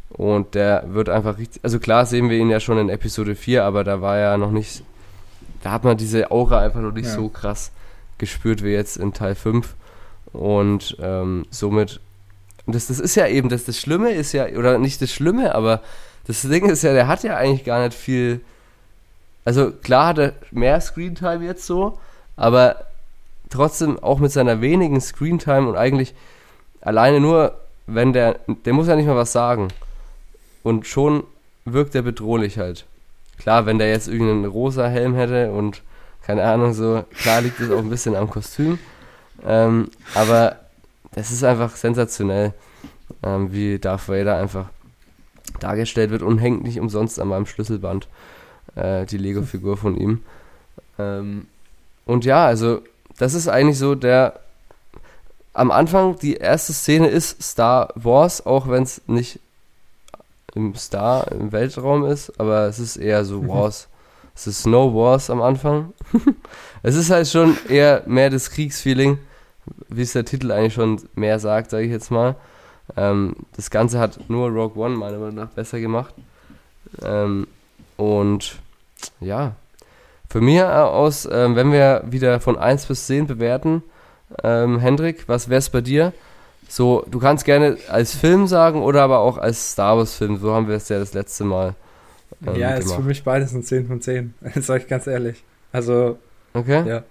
[0.10, 3.64] und der wird einfach richtig, also klar sehen wir ihn ja schon in Episode 4,
[3.64, 4.84] aber da war ja noch nicht,
[5.62, 7.16] da hat man diese Aura einfach noch nicht ja.
[7.16, 7.72] so krass
[8.18, 9.76] gespürt wie jetzt in Teil 5.
[10.32, 12.00] Und ähm, somit,
[12.66, 15.54] und das, das ist ja eben, das, das Schlimme ist ja, oder nicht das Schlimme,
[15.54, 15.82] aber
[16.28, 18.40] das Ding ist ja, der hat ja eigentlich gar nicht viel,
[19.44, 22.00] also klar hat er mehr Screentime jetzt so,
[22.38, 22.86] aber
[23.52, 26.16] trotzdem auch mit seiner wenigen Screentime und eigentlich
[26.82, 27.54] alleine nur,
[27.86, 29.68] wenn der, der muss ja nicht mal was sagen.
[30.64, 31.24] Und schon
[31.66, 32.86] wirkt er bedrohlich halt.
[33.38, 35.82] Klar, wenn der jetzt irgendeinen rosa Helm hätte und
[36.24, 38.78] keine Ahnung, so, klar liegt es auch ein bisschen am Kostüm.
[39.44, 40.58] Ähm, aber
[41.14, 42.54] das ist einfach sensationell,
[43.24, 44.68] ähm, wie Darth Vader einfach
[45.60, 48.08] dargestellt wird und hängt nicht umsonst an meinem Schlüsselband,
[48.76, 50.24] äh, die Lego-Figur von ihm.
[51.00, 51.48] Ähm,
[52.06, 52.82] und ja, also
[53.22, 54.40] das ist eigentlich so der.
[55.54, 59.40] Am Anfang, die erste Szene ist Star Wars, auch wenn es nicht
[60.56, 63.90] im Star, im Weltraum ist, aber es ist eher so Wars.
[64.34, 65.94] es ist Snow Wars am Anfang.
[66.84, 69.20] es ist halt schon eher mehr das Kriegsfeeling,
[69.88, 72.36] wie es der Titel eigentlich schon mehr sagt, sage ich jetzt mal.
[72.98, 76.16] Ähm, das Ganze hat nur Rogue One meiner Meinung nach besser gemacht.
[77.04, 77.46] Ähm,
[77.98, 78.56] und
[79.20, 79.54] ja,
[80.32, 83.84] für mich aus, ähm, wenn wir wieder von 1 bis 10 bewerten,
[84.44, 86.14] ähm, Hendrik, was wäre es bei dir?
[86.70, 90.38] So, du kannst gerne als Film sagen oder aber auch als Star Wars Film.
[90.38, 91.76] So haben wir es ja das letzte Mal.
[92.48, 94.34] Ähm, ja, ist für mich beides ein 10 von 10.
[94.56, 95.44] Das sage ich ganz ehrlich.
[95.74, 96.18] Also.
[96.54, 96.88] Okay.
[96.88, 97.04] Ja.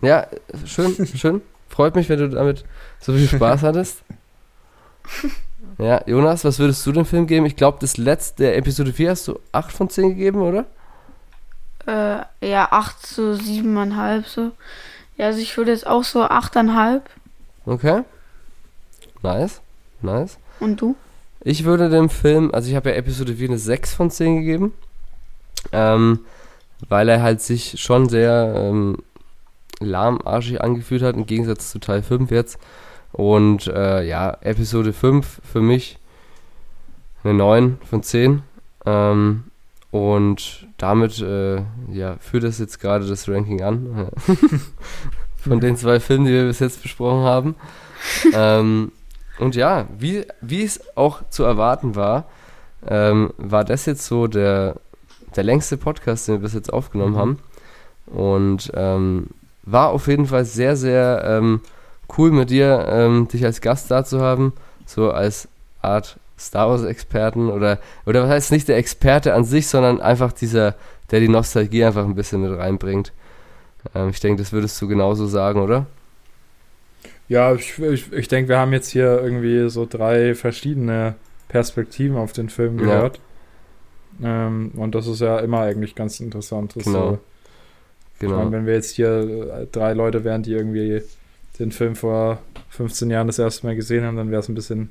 [0.00, 0.26] Ja,
[0.66, 1.42] schön, schön.
[1.68, 2.64] Freut mich, wenn du damit
[2.98, 4.02] so viel Spaß hattest.
[5.78, 7.46] Ja, Jonas, was würdest du dem Film geben?
[7.46, 10.66] Ich glaube, das letzte, Episode 4 hast du 8 von 10 gegeben, oder?
[11.86, 14.52] Äh, ja, 8 zu 7,5 so.
[15.16, 17.02] Ja, also ich würde jetzt auch so 8,5.
[17.66, 18.02] Okay.
[19.22, 19.60] Nice.
[20.02, 20.38] Nice.
[20.60, 20.96] Und du?
[21.40, 24.72] Ich würde dem Film, also ich habe ja Episode 4 eine 6 von 10 gegeben.
[25.72, 26.20] Ähm,
[26.88, 28.98] weil er halt sich schon sehr ähm,
[29.80, 32.58] lahmarschig angefühlt hat, im Gegensatz zu Teil 5 jetzt.
[33.12, 35.98] Und äh, ja, Episode 5 für mich
[37.22, 38.42] eine 9 von 10.
[38.86, 39.44] Ähm,
[39.90, 41.62] und damit äh,
[41.92, 44.08] ja, führt das jetzt gerade das Ranking an.
[45.36, 47.54] von den zwei Filmen, die wir bis jetzt besprochen haben.
[48.34, 48.92] ähm,
[49.38, 52.26] und ja, wie, wie es auch zu erwarten war,
[52.86, 54.76] ähm, war das jetzt so der,
[55.36, 57.18] der längste Podcast, den wir bis jetzt aufgenommen mhm.
[57.18, 57.38] haben.
[58.06, 59.28] Und ähm,
[59.62, 61.60] war auf jeden Fall sehr, sehr ähm,
[62.18, 64.52] cool mit dir, ähm, dich als Gast da zu haben.
[64.84, 65.48] So als
[65.80, 70.74] Art Star Wars-Experten oder, oder was heißt nicht der Experte an sich, sondern einfach dieser,
[71.10, 73.12] der die Nostalgie einfach ein bisschen mit reinbringt.
[73.94, 75.86] Ähm, ich denke, das würdest du genauso sagen, oder?
[77.28, 81.14] Ja, ich, ich, ich denke, wir haben jetzt hier irgendwie so drei verschiedene
[81.48, 83.20] Perspektiven auf den Film gehört.
[84.20, 84.46] Ja.
[84.46, 86.76] Ähm, und das ist ja immer eigentlich ganz interessant.
[86.76, 87.12] Das genau.
[87.12, 87.18] So,
[88.18, 88.36] genau.
[88.38, 91.02] Meine, wenn wir jetzt hier äh, drei Leute wären, die irgendwie
[91.58, 92.38] den Film vor
[92.70, 94.90] 15 Jahren das erste Mal gesehen haben, dann wäre es ein bisschen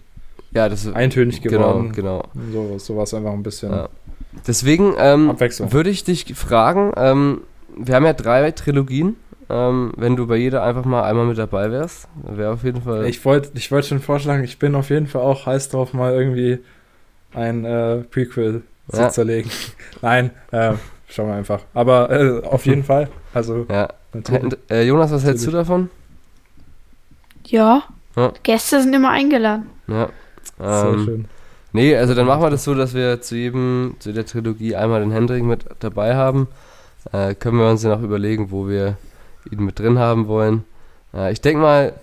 [0.54, 1.92] ja, das, eintönig genau, geworden.
[1.94, 2.78] Genau, genau.
[2.78, 3.72] So, so war es einfach ein bisschen.
[3.72, 3.90] Ja.
[4.48, 7.42] Deswegen ähm, würde ich dich fragen, ähm,
[7.76, 9.16] wir haben ja drei Trilogien.
[9.50, 13.06] Ähm, wenn du bei jeder einfach mal einmal mit dabei wärst, wäre auf jeden Fall.
[13.08, 16.14] Ich wollte ich wollt schon vorschlagen, ich bin auf jeden Fall auch heiß drauf, mal
[16.14, 16.60] irgendwie
[17.34, 19.10] ein äh, Prequel ja.
[19.10, 19.52] zu zerlegen.
[20.02, 20.74] Nein, äh,
[21.08, 21.62] schauen wir einfach.
[21.74, 23.10] Aber äh, auf jeden Fall.
[23.34, 23.90] Also, ja.
[24.14, 25.90] Und, äh, Jonas, was hältst du davon?
[27.48, 27.84] Ja.
[28.16, 28.32] ja.
[28.44, 29.70] Gäste sind immer eingeladen.
[29.88, 30.10] Ja.
[30.64, 31.26] Ähm, schön.
[31.74, 35.02] Nee, also dann machen wir das so, dass wir zu jedem, zu der Trilogie einmal
[35.02, 36.48] den Hendrik mit dabei haben.
[37.12, 38.98] Äh, können wir uns ja noch überlegen, wo wir
[39.52, 40.66] ihn mit drin haben wollen.
[41.14, 41.94] Äh, ich denke mal,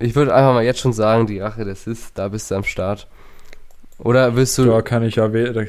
[0.00, 2.64] ich würde einfach mal jetzt schon sagen, die Rache des Sith, da bist du am
[2.64, 3.06] Start.
[3.98, 4.66] Oder willst du.
[4.66, 5.68] Ja, kann ich ja wählen.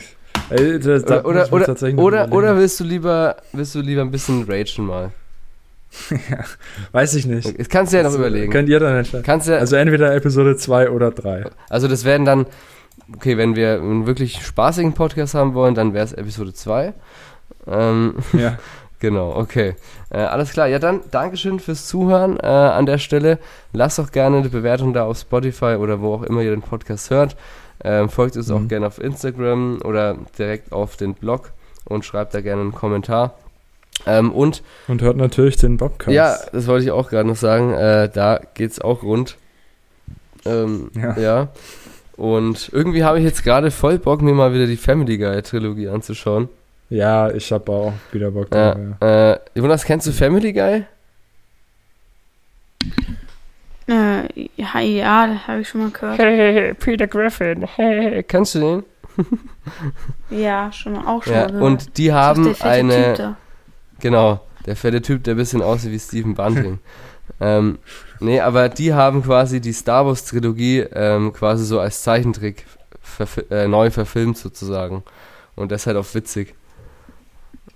[0.52, 5.12] Oder, oder, oder, oder, oder, willst du lieber willst du lieber ein bisschen ragen mal?
[6.30, 6.44] ja,
[6.92, 7.60] weiß ich nicht.
[7.60, 8.52] Das kannst du ja noch das überlegen.
[8.52, 9.24] Könnt ihr dann entscheiden.
[9.24, 11.46] Kannst ja, also entweder Episode 2 oder 3.
[11.70, 12.46] Also das werden dann,
[13.16, 16.94] okay, wenn wir einen wirklich spaßigen Podcast haben wollen, dann wäre es Episode 2.
[17.68, 18.58] Ähm, ja.
[19.02, 19.76] Genau, okay.
[20.10, 20.68] Äh, alles klar.
[20.68, 23.40] Ja, dann Dankeschön fürs Zuhören äh, an der Stelle.
[23.72, 27.10] Lasst doch gerne eine Bewertung da auf Spotify oder wo auch immer ihr den Podcast
[27.10, 27.38] hört.
[27.82, 28.56] Ähm, folgt uns mhm.
[28.56, 31.52] auch gerne auf Instagram oder direkt auf den Blog
[31.86, 33.36] und schreibt da gerne einen Kommentar.
[34.06, 36.12] Ähm, und, und hört natürlich den Bobcast.
[36.12, 37.74] Ja, das wollte ich auch gerade noch sagen.
[37.74, 39.38] Äh, da es auch rund.
[40.45, 41.20] Ähm, ja.
[41.20, 41.47] ja.
[42.16, 45.88] Und irgendwie habe ich jetzt gerade voll Bock, mir mal wieder die Family Guy Trilogie
[45.88, 46.50] anzuschauen.
[46.89, 48.78] Ja, ich habe auch wieder Bock drauf.
[49.02, 49.32] Ja.
[49.32, 50.84] Äh, Jonas, kennst du Family Guy?
[53.88, 56.20] Äh, ja, ja, das habe ich schon mal gehört.
[56.20, 57.66] Hey, Peter Griffin.
[57.76, 58.84] Hey, kennst du den?
[60.30, 63.38] ja, schon mal, auch schon ja, mal Und die haben eine.
[64.00, 66.80] Genau, der fette Typ, der ein bisschen aussieht wie Stephen Bunting.
[67.39, 67.80] ähm,
[68.20, 72.66] nee, aber die haben quasi die Star Wars Trilogie ähm, quasi so als Zeichentrick
[73.50, 75.04] äh, neu verfilmt sozusagen.
[75.56, 76.56] Und das ist halt auch witzig.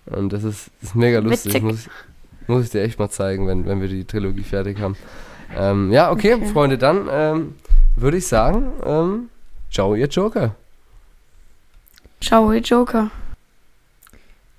[0.06, 1.62] Und das ist, ist mega lustig.
[1.62, 1.90] Muss,
[2.48, 4.96] muss ich dir echt mal zeigen, wenn, wenn wir die Trilogie fertig haben.
[5.56, 7.56] Ähm, ja, okay, okay, Freunde, dann ähm,
[7.96, 9.30] würde ich sagen, ähm,
[9.72, 10.56] ciao, ihr Joker.
[12.20, 13.12] Ciao, ihr Joker.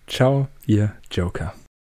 [0.07, 1.55] Ciao, ihr Joker.